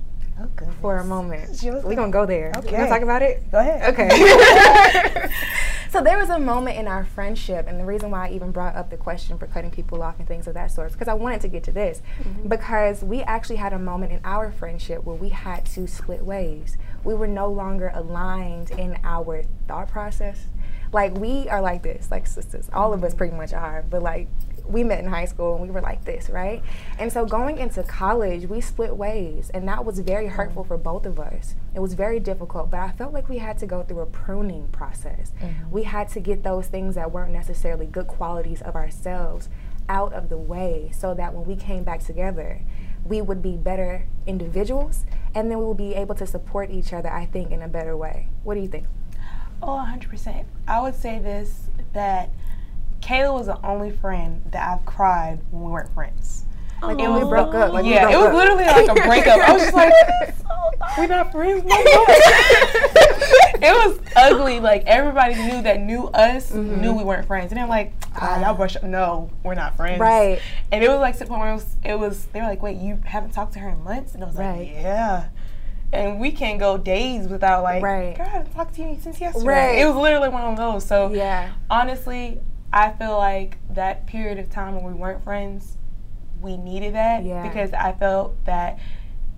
Oh, 0.42 0.48
for 0.82 0.98
a 0.98 1.04
moment. 1.04 1.62
We're 1.62 1.96
gonna 1.96 2.12
go 2.12 2.26
there. 2.26 2.52
Okay. 2.58 2.72
You 2.72 2.78
wanna 2.78 2.90
talk 2.90 3.02
about 3.04 3.22
it? 3.22 3.52
Go 3.52 3.60
ahead. 3.60 3.94
Okay. 3.94 5.30
so 5.90 6.02
there 6.02 6.18
was 6.18 6.30
a 6.30 6.40
moment 6.40 6.78
in 6.78 6.88
our 6.88 7.04
friendship, 7.04 7.66
and 7.68 7.80
the 7.80 7.86
reason 7.86 8.12
why 8.12 8.28
I 8.28 8.32
even 8.32 8.52
brought 8.52 8.76
up 8.76 8.90
the 8.90 8.98
question 8.98 9.38
for 9.38 9.48
cutting 9.48 9.72
people 9.72 10.02
off 10.04 10.20
and 10.20 10.28
things 10.28 10.48
of 10.48 10.54
that 10.54 10.72
sort, 10.72 10.92
because 10.92 11.08
I 11.08 11.14
wanted 11.14 11.42
to 11.42 11.48
get 11.48 11.64
to 11.66 11.72
this, 11.72 12.02
mm-hmm. 12.20 12.48
because 12.48 13.04
we 13.04 13.22
actually 13.24 13.58
had 13.58 13.74
a 13.74 13.80
moment 13.80 14.12
in 14.12 14.22
our 14.24 14.52
friendship 14.52 15.04
where 15.04 15.16
we 15.16 15.30
had 15.30 15.66
to 15.68 15.88
split 15.88 16.24
ways. 16.24 16.78
We 17.04 17.14
were 17.16 17.28
no 17.28 17.48
longer 17.48 17.92
aligned 17.94 18.72
in 18.72 18.98
our 19.04 19.44
thought 19.68 19.90
process 19.90 20.46
like 20.92 21.14
we 21.16 21.48
are 21.50 21.62
like 21.62 21.84
this, 21.84 22.10
like 22.10 22.28
sisters. 22.28 22.70
All 22.74 22.94
of 22.94 23.04
us 23.04 23.14
pretty 23.14 23.36
much 23.36 23.54
are, 23.54 23.84
but 23.90 24.02
like 24.02 24.28
we 24.70 24.84
met 24.84 25.00
in 25.00 25.10
high 25.10 25.26
school 25.26 25.56
and 25.56 25.64
we 25.64 25.72
were 25.72 25.82
like 25.82 26.06
this, 26.06 26.30
right? 26.30 26.62
And 27.00 27.12
so 27.12 27.26
going 27.26 27.58
into 27.58 27.84
college, 27.84 28.48
we 28.48 28.62
split 28.62 28.96
ways, 28.96 29.50
and 29.54 29.68
that 29.68 29.84
was 29.84 30.00
very 30.00 30.28
hurtful 30.28 30.64
for 30.64 30.78
both 30.78 31.06
of 31.06 31.20
us. 31.20 31.56
It 31.74 31.80
was 31.80 31.96
very 31.96 32.20
difficult, 32.20 32.70
but 32.70 32.80
I 32.80 32.92
felt 32.92 33.14
like 33.14 33.28
we 33.28 33.40
had 33.40 33.58
to 33.60 33.66
go 33.66 33.84
through 33.84 34.02
a 34.02 34.06
pruning 34.06 34.68
process. 34.68 35.32
Mm-hmm. 35.42 35.72
We 35.72 35.84
had 35.84 36.10
to 36.10 36.20
get 36.20 36.44
those 36.44 36.68
things 36.68 36.96
that 36.96 37.12
weren't 37.12 37.34
necessarily 37.34 37.88
good 37.88 38.08
qualities 38.08 38.62
of 38.62 38.76
ourselves 38.76 39.50
out 39.88 40.14
of 40.14 40.30
the 40.30 40.38
way 40.38 40.92
so 40.94 41.16
that 41.16 41.34
when 41.34 41.46
we 41.46 41.56
came 41.56 41.84
back 41.84 42.04
together, 42.04 42.62
we 43.04 43.22
would 43.22 43.42
be 43.42 43.58
better 43.58 44.06
individuals 44.28 45.06
and 45.34 45.50
then 45.50 45.58
we 45.58 45.66
would 45.66 45.78
be 45.78 45.96
able 45.96 46.16
to 46.16 46.28
support 46.28 46.70
each 46.70 46.94
other, 46.94 47.10
I 47.10 47.26
think, 47.26 47.52
in 47.52 47.62
a 47.62 47.68
better 47.68 47.98
way. 47.98 48.30
What 48.44 48.54
do 48.54 48.62
you 48.62 48.68
think? 48.68 48.86
Oh, 49.62 49.86
100%. 49.88 50.46
I 50.68 50.82
would 50.82 50.96
say 50.96 51.20
this 51.20 51.70
that 51.94 52.30
Kayla 53.02 53.34
was 53.34 53.48
the 53.48 53.66
only 53.66 53.92
friend 53.92 54.42
that 54.52 54.68
I've 54.68 54.86
cried 54.86 55.40
when 55.52 55.64
we 55.64 55.72
weren't 55.72 55.94
friends. 55.94 56.46
Like 56.82 56.98
when 56.98 57.14
we 57.14 57.22
broke 57.22 57.54
up. 57.56 57.74
Like 57.74 57.86
yeah, 57.86 58.04
broke 58.04 58.14
it 58.14 58.18
was 58.18 58.28
up. 58.28 58.34
literally 58.34 58.66
like 58.66 58.88
a 58.88 59.08
breakup. 59.08 59.40
I 59.40 59.54
was 59.54 59.62
just 59.64 59.74
like, 59.74 59.94
we're 60.98 61.08
not 61.08 61.32
friends 61.32 61.64
no 61.66 61.76
it 63.62 63.62
was 63.62 64.00
ugly. 64.16 64.60
Like 64.60 64.84
everybody 64.86 65.36
knew 65.36 65.62
that 65.62 65.82
knew 65.82 66.06
us 66.08 66.52
mm-hmm. 66.52 66.80
knew 66.80 66.94
we 66.94 67.04
weren't 67.04 67.28
friends, 67.28 67.52
and 67.52 67.60
they're 67.60 67.68
like, 67.68 67.94
ah, 68.16 68.40
y'all 68.42 68.56
brush 68.56 68.76
up. 68.78 68.84
No, 68.84 69.30
we're 69.44 69.56
not 69.56 69.76
friends. 69.76 70.00
Right. 70.00 70.40
And 70.72 70.84
it 70.84 70.90
was 70.90 71.00
like 71.00 71.16
to 71.16 71.20
the 71.20 71.26
point 71.26 71.42
where 71.42 71.52
it 71.52 71.56
was, 71.56 71.76
it 71.84 72.00
was. 72.00 72.26
They 72.28 72.40
were 72.40 72.48
like, 72.48 72.62
wait, 72.62 72.78
you 72.78 73.02
haven't 73.06 73.32
talked 73.32 73.54
to 73.54 73.60
her 73.60 73.70
in 73.70 73.84
months, 73.84 74.14
and 74.14 74.24
I 74.24 74.28
was 74.28 74.36
right. 74.36 74.60
like, 74.60 74.70
yeah 74.70 75.30
and 75.92 76.20
we 76.20 76.32
can't 76.32 76.60
go 76.60 76.78
days 76.78 77.28
without 77.28 77.64
like, 77.64 77.82
right. 77.82 78.16
God, 78.16 78.28
I 78.28 78.44
talked 78.44 78.76
to 78.76 78.84
you 78.84 78.98
since 79.02 79.20
yesterday. 79.20 79.46
Right. 79.48 79.80
It 79.80 79.86
was 79.86 79.96
literally 79.96 80.30
one 80.30 80.44
of 80.44 80.56
those. 80.56 80.86
So 80.86 81.12
yeah, 81.12 81.52
honestly, 81.68 82.40
I 82.72 82.92
feel 82.92 83.18
like 83.18 83.58
that 83.70 84.08
period 84.08 84.40
of 84.40 84.50
time 84.50 84.76
when 84.76 84.86
we 84.86 84.94
weren't 84.94 85.24
friends, 85.24 85.78
we 86.42 86.58
needed 86.58 86.96
that 86.96 87.24
yeah. 87.24 87.48
because 87.48 87.74
I 87.74 87.94
felt 87.94 88.44
that 88.46 88.80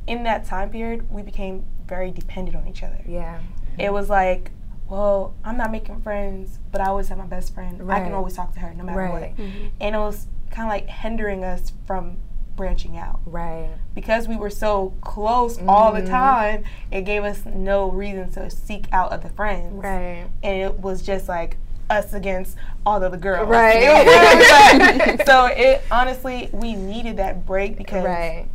in 0.07 0.23
that 0.23 0.45
time 0.45 0.69
period 0.69 1.11
we 1.11 1.21
became 1.21 1.65
very 1.87 2.11
dependent 2.11 2.57
on 2.57 2.67
each 2.67 2.83
other. 2.83 3.01
Yeah, 3.07 3.41
it 3.77 3.91
was 3.91 4.09
like. 4.09 4.51
Well, 4.89 5.33
I'm 5.45 5.55
not 5.55 5.71
making 5.71 6.01
friends, 6.01 6.59
but 6.69 6.81
I 6.81 6.87
always 6.87 7.07
have 7.07 7.17
my 7.17 7.25
best 7.25 7.53
friend. 7.53 7.81
Right. 7.81 8.01
I 8.01 8.03
can 8.03 8.11
always 8.11 8.35
talk 8.35 8.53
to 8.55 8.59
her 8.59 8.73
no 8.73 8.83
matter 8.83 8.99
right. 8.99 9.13
what. 9.13 9.37
Mm-hmm. 9.37 9.67
And 9.79 9.95
it 9.95 9.97
was 9.97 10.27
kind 10.49 10.67
of 10.67 10.67
like 10.67 10.89
hindering 10.89 11.45
us 11.45 11.71
from 11.87 12.17
branching 12.57 12.97
out. 12.97 13.21
Right. 13.25 13.69
Because 13.95 14.27
we 14.27 14.35
were 14.35 14.49
so 14.49 14.93
close 14.99 15.55
mm-hmm. 15.55 15.69
all 15.69 15.93
the 15.93 15.99
mm-hmm. 16.01 16.09
time, 16.09 16.63
it 16.91 17.03
gave 17.03 17.23
us 17.23 17.45
no 17.45 17.89
reason 17.89 18.33
to 18.33 18.49
seek 18.49 18.87
out 18.91 19.13
other 19.13 19.29
friends. 19.29 19.81
Right. 19.81 20.27
And 20.43 20.57
it 20.57 20.79
was 20.79 21.01
just 21.01 21.29
like 21.29 21.55
us 21.91 22.13
against 22.13 22.57
all 22.85 23.03
of 23.03 23.11
the 23.11 23.17
girls. 23.17 23.47
Right. 23.51 25.25
so 25.25 25.45
it 25.45 25.81
honestly 25.91 26.49
we 26.53 26.75
needed 26.75 27.17
that 27.17 27.45
break 27.45 27.77
because 27.77 28.05
right. 28.05 28.47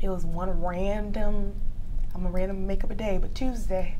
it 0.00 0.08
was 0.08 0.24
one 0.24 0.62
random 0.62 1.54
I'm 2.14 2.26
a 2.26 2.30
random 2.30 2.66
make 2.66 2.84
up 2.84 2.90
a 2.90 2.94
day, 2.94 3.18
but 3.18 3.34
Tuesday 3.34 3.96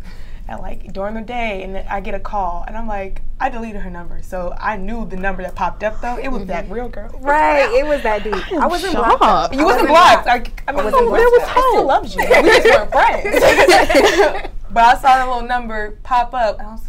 at 0.49 0.61
like 0.61 0.93
during 0.93 1.15
the 1.15 1.21
day 1.21 1.63
and 1.63 1.77
I 1.89 2.01
get 2.01 2.15
a 2.15 2.21
call 2.21 2.65
and 2.67 2.77
I'm 2.77 2.89
like, 2.89 3.23
I 3.41 3.49
deleted 3.49 3.81
her 3.83 3.91
number. 3.91 4.21
So 4.23 4.55
I 4.59 4.77
knew 4.77 5.07
the 5.07 5.17
number 5.17 5.43
that 5.43 5.55
popped 5.55 5.83
up 5.83 6.01
though. 6.01 6.19
It 6.19 6.29
was 6.29 6.47
that 6.47 6.69
real 6.71 6.89
girl. 6.89 7.11
Right. 7.21 7.71
It 7.73 7.87
was 7.87 8.03
that 8.03 8.25
dude. 8.25 8.35
I 8.35 8.67
wasn't 8.67 8.95
blocked. 8.95 9.55
You 9.55 9.65
wasn't 9.65 9.89
blocked. 9.89 10.27
I, 10.27 10.35
I, 10.35 10.39
mean, 10.39 10.47
I 10.67 10.73
wasn't 10.73 11.09
blocked. 11.09 11.17
There 11.17 11.31
was. 11.31 11.43
I 11.43 11.69
still 11.71 11.87
loved 11.87 12.15
you. 12.15 12.21
We 12.21 12.49
just 12.51 12.67
weren't 12.67 12.93
friends. 12.93 14.51
but 14.71 14.85
I 14.85 14.95
saw 14.97 15.17
that 15.17 15.27
little 15.27 15.43
number 15.43 15.99
pop 16.03 16.35
up 16.35 16.59
and 16.59 16.69
I 16.69 16.73
was 16.73 16.87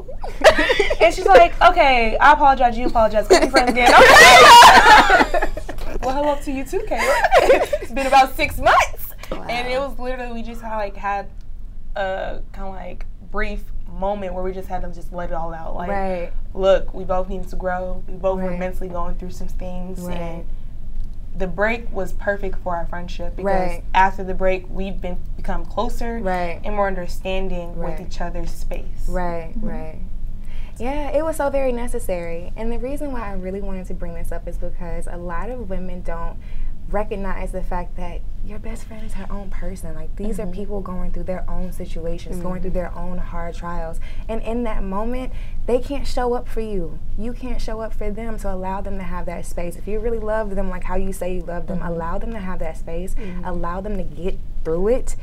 and 1.00 1.14
she's 1.14 1.26
like, 1.26 1.60
okay, 1.62 2.16
I 2.18 2.32
apologize, 2.32 2.76
you 2.76 2.86
apologize. 2.86 3.28
Can 3.28 3.42
we 3.42 3.50
friends 3.50 3.70
again? 3.70 3.88
Okay. 3.88 4.00
well, 6.02 6.14
hello 6.14 6.38
to 6.42 6.52
you 6.52 6.64
too, 6.64 6.80
Kayla. 6.80 7.14
it's 7.82 7.92
been 7.92 8.06
about 8.06 8.34
six 8.34 8.58
months. 8.58 9.10
Wow. 9.30 9.46
And 9.48 9.68
it 9.68 9.78
was 9.78 9.98
literally 9.98 10.32
we 10.32 10.42
just 10.42 10.62
had 10.62 10.76
like 10.76 10.96
had 10.96 11.28
a 11.96 12.40
kind 12.52 12.68
of 12.68 12.74
like 12.74 13.06
brief 13.30 13.64
moment 13.92 14.34
where 14.34 14.42
we 14.42 14.52
just 14.52 14.68
had 14.68 14.82
to 14.82 14.90
just 14.90 15.12
let 15.12 15.30
it 15.30 15.34
all 15.34 15.54
out. 15.54 15.74
Like, 15.74 15.90
right. 15.90 16.32
look, 16.54 16.92
we 16.94 17.04
both 17.04 17.28
need 17.28 17.46
to 17.48 17.56
grow. 17.56 18.02
We 18.08 18.14
both 18.14 18.38
right. 18.38 18.50
were 18.50 18.56
mentally 18.56 18.88
going 18.88 19.16
through 19.16 19.30
some 19.30 19.48
things, 19.48 20.00
right. 20.00 20.16
and 20.16 20.46
the 21.34 21.46
break 21.46 21.90
was 21.90 22.12
perfect 22.12 22.58
for 22.62 22.76
our 22.76 22.86
friendship 22.86 23.36
because 23.36 23.70
right. 23.70 23.84
after 23.94 24.22
the 24.22 24.34
break, 24.34 24.68
we've 24.68 25.00
been 25.00 25.18
become 25.36 25.64
closer, 25.64 26.18
right. 26.18 26.60
and 26.64 26.76
more 26.76 26.86
understanding 26.86 27.76
with 27.76 28.00
each 28.00 28.20
other's 28.20 28.50
space. 28.50 29.08
Right, 29.08 29.50
mm-hmm. 29.50 29.68
right. 29.68 29.98
Yeah, 30.78 31.10
it 31.10 31.22
was 31.22 31.36
so 31.36 31.50
very 31.50 31.72
necessary. 31.72 32.52
And 32.56 32.72
the 32.72 32.78
reason 32.78 33.12
why 33.12 33.28
I 33.28 33.32
really 33.34 33.60
wanted 33.60 33.86
to 33.86 33.94
bring 33.94 34.14
this 34.14 34.32
up 34.32 34.48
is 34.48 34.56
because 34.56 35.06
a 35.06 35.16
lot 35.16 35.50
of 35.50 35.70
women 35.70 36.02
don't 36.02 36.38
recognize 36.92 37.52
the 37.52 37.62
fact 37.62 37.96
that 37.96 38.20
your 38.44 38.58
best 38.58 38.84
friend 38.84 39.04
is 39.06 39.14
her 39.14 39.26
own 39.30 39.50
person. 39.50 39.94
Like 39.94 40.14
these 40.16 40.38
mm-hmm. 40.38 40.50
are 40.50 40.52
people 40.52 40.80
going 40.80 41.12
through 41.12 41.24
their 41.24 41.48
own 41.48 41.72
situations, 41.72 42.36
mm-hmm. 42.36 42.48
going 42.48 42.62
through 42.62 42.72
their 42.72 42.94
own 42.94 43.18
hard 43.18 43.54
trials. 43.54 44.00
And 44.28 44.42
in 44.42 44.64
that 44.64 44.82
moment, 44.82 45.32
they 45.66 45.78
can't 45.78 46.06
show 46.06 46.34
up 46.34 46.48
for 46.48 46.60
you. 46.60 46.98
You 47.16 47.32
can't 47.32 47.60
show 47.60 47.80
up 47.80 47.94
for 47.94 48.10
them. 48.10 48.38
So 48.38 48.52
allow 48.52 48.80
them 48.80 48.98
to 48.98 49.04
have 49.04 49.26
that 49.26 49.46
space. 49.46 49.76
If 49.76 49.86
you 49.86 50.00
really 50.00 50.18
love 50.18 50.54
them 50.54 50.68
like 50.68 50.84
how 50.84 50.96
you 50.96 51.12
say 51.12 51.34
you 51.34 51.42
love 51.42 51.66
them, 51.66 51.78
mm-hmm. 51.78 51.88
allow 51.88 52.18
them 52.18 52.32
to 52.32 52.40
have 52.40 52.58
that 52.58 52.76
space. 52.76 53.14
Mm-hmm. 53.14 53.44
Allow 53.44 53.80
them 53.80 53.96
to 53.96 54.02
get 54.02 54.38
through 54.64 54.88
it. 54.88 55.16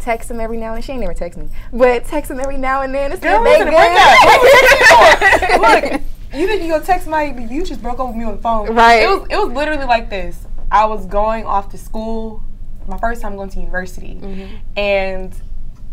Text 0.00 0.28
them 0.28 0.38
every 0.38 0.58
now 0.58 0.74
and 0.74 0.76
then. 0.76 0.82
She 0.82 0.92
ain't 0.92 1.00
never 1.00 1.14
text 1.14 1.38
me, 1.38 1.48
but 1.72 2.04
text 2.04 2.28
them 2.28 2.38
every 2.38 2.58
now 2.58 2.82
and 2.82 2.94
then. 2.94 3.10
It's 3.10 3.22
Girl, 3.22 3.42
they 3.42 3.58
good. 3.60 3.70
Look, 5.60 6.02
you 6.34 6.46
think 6.46 6.62
you 6.62 6.68
gonna 6.68 6.84
text 6.84 7.08
my? 7.08 7.24
You 7.24 7.64
just 7.64 7.80
broke 7.80 7.98
up 8.00 8.08
with 8.08 8.16
me 8.16 8.24
on 8.24 8.36
the 8.36 8.42
phone. 8.42 8.74
Right. 8.74 9.02
It 9.02 9.06
was. 9.06 9.26
It 9.30 9.36
was 9.36 9.50
literally 9.52 9.86
like 9.86 10.10
this. 10.10 10.46
I 10.70 10.86
was 10.86 11.06
going 11.06 11.44
off 11.44 11.70
to 11.70 11.78
school, 11.78 12.42
my 12.86 12.98
first 12.98 13.22
time 13.22 13.36
going 13.36 13.50
to 13.50 13.60
university, 13.60 14.18
mm-hmm. 14.20 14.56
and 14.76 15.34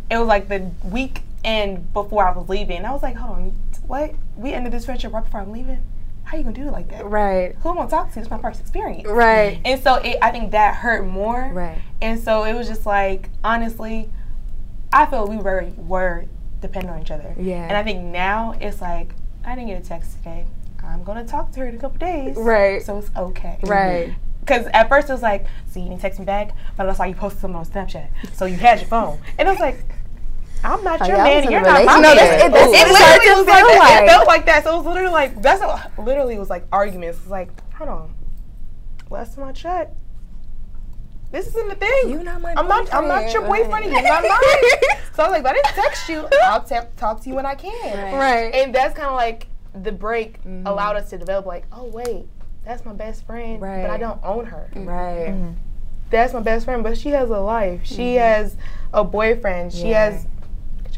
it 0.09 0.17
was 0.17 0.27
like 0.27 0.49
the 0.49 0.69
week 0.83 1.21
end 1.43 1.91
before 1.93 2.27
I 2.27 2.35
was 2.35 2.49
leaving. 2.49 2.85
I 2.85 2.91
was 2.91 3.01
like, 3.01 3.15
hold 3.15 3.37
on, 3.37 3.55
what? 3.87 4.13
We 4.35 4.53
ended 4.53 4.73
this 4.73 4.85
friendship 4.85 5.13
right 5.13 5.23
before 5.23 5.41
I'm 5.41 5.51
leaving. 5.51 5.83
How 6.23 6.37
you 6.37 6.43
gonna 6.43 6.55
do 6.55 6.67
it 6.67 6.71
like 6.71 6.89
that? 6.89 7.05
Right. 7.05 7.55
Who 7.61 7.69
am 7.69 7.77
I 7.77 7.81
gonna 7.81 7.89
talk 7.89 8.13
to? 8.13 8.19
It's 8.19 8.29
my 8.29 8.37
first 8.37 8.61
experience. 8.61 9.07
Right. 9.07 9.59
And 9.65 9.81
so 9.81 9.95
it, 9.95 10.17
I 10.21 10.31
think 10.31 10.51
that 10.51 10.75
hurt 10.75 11.05
more. 11.05 11.49
Right. 11.51 11.81
And 12.01 12.19
so 12.19 12.43
it 12.43 12.53
was 12.53 12.67
just 12.67 12.85
like, 12.85 13.29
honestly, 13.43 14.09
I 14.93 15.05
feel 15.07 15.27
we 15.27 15.37
were 15.37 15.67
were 15.77 16.25
dependent 16.61 16.95
on 16.95 17.01
each 17.01 17.11
other. 17.11 17.35
Yeah. 17.37 17.63
And 17.63 17.75
I 17.75 17.83
think 17.83 18.03
now 18.03 18.55
it's 18.61 18.81
like, 18.81 19.13
I 19.43 19.55
didn't 19.55 19.69
get 19.69 19.83
a 19.83 19.85
text 19.85 20.17
today. 20.17 20.45
I'm 20.83 21.03
gonna 21.03 21.25
talk 21.25 21.51
to 21.53 21.61
her 21.61 21.67
in 21.67 21.75
a 21.75 21.79
couple 21.79 21.99
days. 21.99 22.37
Right. 22.37 22.81
So 22.81 22.97
it's 22.99 23.09
okay. 23.15 23.59
Right 23.63 24.15
because 24.41 24.67
at 24.73 24.89
first 24.89 25.09
it 25.09 25.13
was 25.13 25.21
like, 25.21 25.45
see, 25.67 25.81
you 25.81 25.89
didn't 25.89 26.01
text 26.01 26.19
me 26.19 26.25
back, 26.25 26.51
but 26.75 26.89
I 26.89 26.93
saw 26.93 27.05
you 27.05 27.15
posted 27.15 27.41
something 27.41 27.57
on 27.57 27.65
Snapchat, 27.65 28.09
so 28.33 28.45
you 28.45 28.57
had 28.57 28.79
your 28.79 28.89
phone, 28.89 29.19
and 29.37 29.47
I 29.47 29.51
was 29.51 29.61
like. 29.61 29.77
I'm 30.63 30.83
not 30.83 31.01
oh, 31.01 31.07
your 31.07 31.17
man. 31.17 31.49
You're 31.49 31.61
not 31.61 31.85
my 31.85 31.95
no, 31.95 32.13
man. 32.13 32.39
It, 32.39 32.43
it, 32.43 32.53
it, 32.53 32.53
it 32.53 32.87
literally 32.87 33.35
was 33.35 33.47
like, 33.47 33.63
like, 33.79 34.03
It 34.03 34.07
felt 34.07 34.27
like 34.27 34.45
that. 34.45 34.63
So 34.63 34.75
it 34.75 34.77
was 34.77 34.85
literally 34.85 35.11
like 35.11 35.41
that's 35.41 35.59
a, 35.59 35.91
literally 35.99 36.35
it 36.35 36.39
was 36.39 36.51
like 36.51 36.67
arguments. 36.71 37.17
It's 37.17 37.27
like, 37.27 37.49
hold 37.73 37.89
on, 37.89 38.13
last 39.09 39.33
time 39.33 39.45
I 39.45 39.53
checked, 39.53 39.95
this 41.31 41.47
isn't 41.47 41.69
the 41.69 41.75
thing. 41.75 42.09
You're 42.09 42.23
not 42.23 42.41
my 42.41 42.53
I'm 42.57 42.67
not. 42.67 42.93
I'm 42.93 43.07
not 43.07 43.31
your 43.33 43.43
boyfriend. 43.43 43.85
You're 43.85 44.01
not 44.01 44.21
mine. 44.21 44.31
so 45.15 45.23
I 45.23 45.29
was 45.29 45.31
like, 45.31 45.45
I 45.45 45.53
didn't 45.53 45.65
text 45.67 46.09
you. 46.09 46.27
I'll 46.43 46.61
t- 46.63 46.75
talk 46.97 47.21
to 47.21 47.29
you 47.29 47.35
when 47.35 47.45
I 47.45 47.55
can. 47.55 48.15
Right. 48.15 48.53
And 48.53 48.75
that's 48.75 48.95
kind 48.95 49.07
of 49.07 49.15
like 49.15 49.47
the 49.73 49.91
break 49.91 50.43
Mhm. 50.43 50.67
allowed 50.67 50.97
us 50.97 51.09
to 51.11 51.17
develop 51.17 51.45
like, 51.45 51.65
oh 51.71 51.85
wait, 51.85 52.25
that's 52.65 52.85
my 52.85 52.93
best 52.93 53.25
friend, 53.25 53.59
but 53.59 53.89
I 53.89 53.97
don't 53.97 54.19
own 54.23 54.45
her. 54.45 54.69
Mm-hmm. 54.73 54.85
Right. 54.87 55.27
Mm-hmm. 55.29 55.53
That's 56.09 56.33
my 56.33 56.41
best 56.41 56.65
friend, 56.65 56.83
but 56.83 56.97
she 56.97 57.09
has 57.09 57.29
a 57.29 57.39
life. 57.39 57.81
She 57.83 58.15
mm-hmm. 58.15 58.19
has 58.19 58.57
a 58.93 59.03
boyfriend. 59.03 59.73
She 59.73 59.89
Yeah. 59.89 60.11
has. 60.11 60.27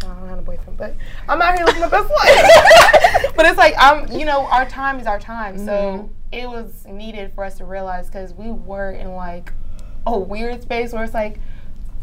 I 0.01 0.07
don't 0.07 0.27
have 0.27 0.39
a 0.39 0.41
boyfriend, 0.41 0.77
but 0.77 0.95
I'm 1.29 1.41
out 1.41 1.55
here 1.55 1.65
living 1.65 1.81
my 1.81 1.87
best 1.87 2.09
life. 2.09 3.33
but 3.37 3.45
it's 3.45 3.57
like 3.57 3.73
I'm, 3.77 4.11
you 4.11 4.25
know, 4.25 4.45
our 4.47 4.65
time 4.65 4.99
is 4.99 5.07
our 5.07 5.19
time. 5.19 5.57
So 5.57 6.09
it 6.31 6.49
was 6.49 6.85
needed 6.85 7.31
for 7.33 7.45
us 7.45 7.57
to 7.59 7.65
realize 7.65 8.07
because 8.07 8.33
we 8.33 8.51
were 8.51 8.91
in 8.91 9.13
like 9.13 9.53
a 10.05 10.17
weird 10.17 10.61
space 10.61 10.91
where 10.91 11.03
it's 11.03 11.13
like, 11.13 11.39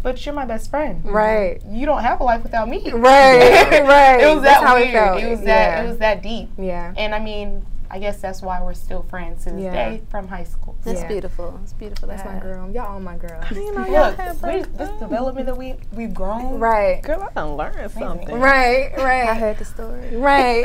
but 0.02 0.24
you're 0.24 0.34
my 0.34 0.46
best 0.46 0.70
friend. 0.70 1.04
Right. 1.04 1.60
You 1.68 1.84
don't 1.84 2.02
have 2.02 2.20
a 2.20 2.24
life 2.24 2.42
without 2.42 2.68
me. 2.68 2.90
Right, 2.90 3.70
right. 3.82 4.20
it 4.20 4.34
was 4.34 4.42
That's 4.42 4.60
that 4.60 4.66
how 4.66 4.76
it 4.76 4.80
weird. 4.80 4.92
felt. 4.92 5.22
It 5.22 5.28
was 5.28 5.40
that. 5.40 5.46
Yeah. 5.46 5.82
It 5.82 5.88
was 5.88 5.98
that 5.98 6.22
deep. 6.22 6.48
Yeah. 6.56 6.94
And 6.96 7.14
I 7.14 7.18
mean, 7.18 7.66
I 7.90 7.98
guess 7.98 8.20
that's 8.20 8.40
why 8.40 8.62
we're 8.62 8.74
still 8.74 9.02
friends 9.02 9.44
to 9.44 9.50
this 9.50 9.62
Yeah. 9.64 9.72
day 9.72 10.02
from 10.10 10.28
high 10.28 10.44
school. 10.44 10.76
That's 10.84 11.00
Yeah. 11.02 11.08
beautiful. 11.08 11.58
It's 11.62 11.72
beautiful. 11.72 12.08
to 12.08 12.14
That's 12.14 12.24
my 12.24 12.38
girl. 12.38 12.70
Y'all 12.70 12.86
all 12.92 13.00
my 13.00 13.16
girl. 13.16 13.40
You 13.50 13.74
know, 13.74 13.82
Look, 14.16 14.42
we- 14.42 14.62
this 14.62 14.90
development 15.00 15.46
that 15.46 15.56
we 15.56 15.74
we've 15.94 16.14
grown. 16.14 16.58
Right. 16.60 17.02
Girl, 17.02 17.22
I 17.28 17.32
done 17.34 17.56
learned 17.56 17.90
something. 17.90 18.38
Right, 18.38 18.92
right. 18.96 19.28
I 19.28 19.34
heard 19.34 19.58
the 19.58 19.64
story. 19.64 20.16
Right. 20.16 20.64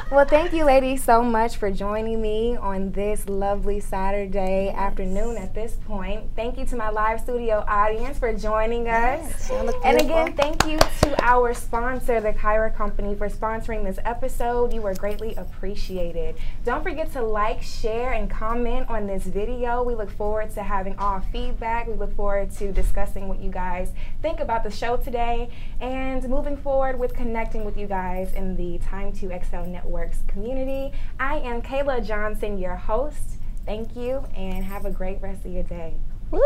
well, 0.10 0.24
thank 0.24 0.52
you, 0.52 0.64
ladies, 0.64 1.04
so 1.04 1.22
much 1.22 1.56
for 1.56 1.70
joining 1.70 2.20
me 2.22 2.56
on 2.56 2.92
this 2.92 3.28
lovely 3.28 3.80
Saturday 3.80 4.70
afternoon 4.70 5.36
at 5.36 5.54
this 5.54 5.76
point. 5.86 6.22
Thank 6.36 6.58
you 6.58 6.64
to 6.66 6.76
my 6.76 6.88
live 6.90 7.20
studio 7.20 7.64
audience 7.68 8.18
for 8.18 8.32
joining 8.32 8.88
us. 8.88 9.50
Y'all 9.50 9.68
And 9.84 10.00
again, 10.00 10.32
thank 10.34 10.66
you 10.66 10.78
to 11.02 11.14
our 11.24 11.52
sponsor, 11.54 12.20
the 12.20 12.32
Kyra 12.32 12.74
Company, 12.74 13.14
for 13.14 13.28
sponsoring 13.28 13.84
this 13.84 13.98
episode. 14.04 14.72
You 14.72 14.80
were 14.82 14.94
greatly 14.94 15.34
appreciated. 15.34 16.36
Don't 16.64 16.82
forget 16.82 17.12
to 17.12 17.22
like, 17.22 17.62
share, 17.62 18.12
and 18.12 18.28
comment 18.28 18.88
on 18.88 19.06
this 19.06 19.24
video. 19.24 19.82
We 19.82 19.94
look 19.94 20.10
forward 20.10 20.50
to 20.54 20.62
having 20.62 20.98
all 20.98 21.20
feedback. 21.32 21.86
We 21.86 21.94
look 21.94 22.14
forward 22.16 22.50
to 22.52 22.72
discussing 22.72 23.28
what 23.28 23.40
you 23.40 23.50
guys 23.50 23.92
think 24.22 24.40
about 24.40 24.64
the 24.64 24.70
show 24.70 24.96
today 24.96 25.50
and 25.80 26.28
moving 26.28 26.56
forward 26.56 26.98
with 26.98 27.14
connecting 27.14 27.64
with 27.64 27.76
you 27.76 27.86
guys 27.86 28.32
in 28.32 28.56
the 28.56 28.78
Time 28.78 29.12
to 29.12 29.30
Excel 29.30 29.64
Networks 29.66 30.22
community. 30.26 30.92
I 31.20 31.38
am 31.38 31.62
Kayla 31.62 32.04
Johnson, 32.04 32.58
your 32.58 32.76
host. 32.76 33.36
Thank 33.64 33.96
you 33.96 34.24
and 34.34 34.64
have 34.64 34.86
a 34.86 34.90
great 34.90 35.20
rest 35.20 35.44
of 35.44 35.52
your 35.52 35.64
day. 35.64 35.94
Woo! 36.30 36.40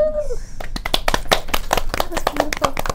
That 1.24 2.10
was 2.10 2.24
beautiful. 2.24 2.89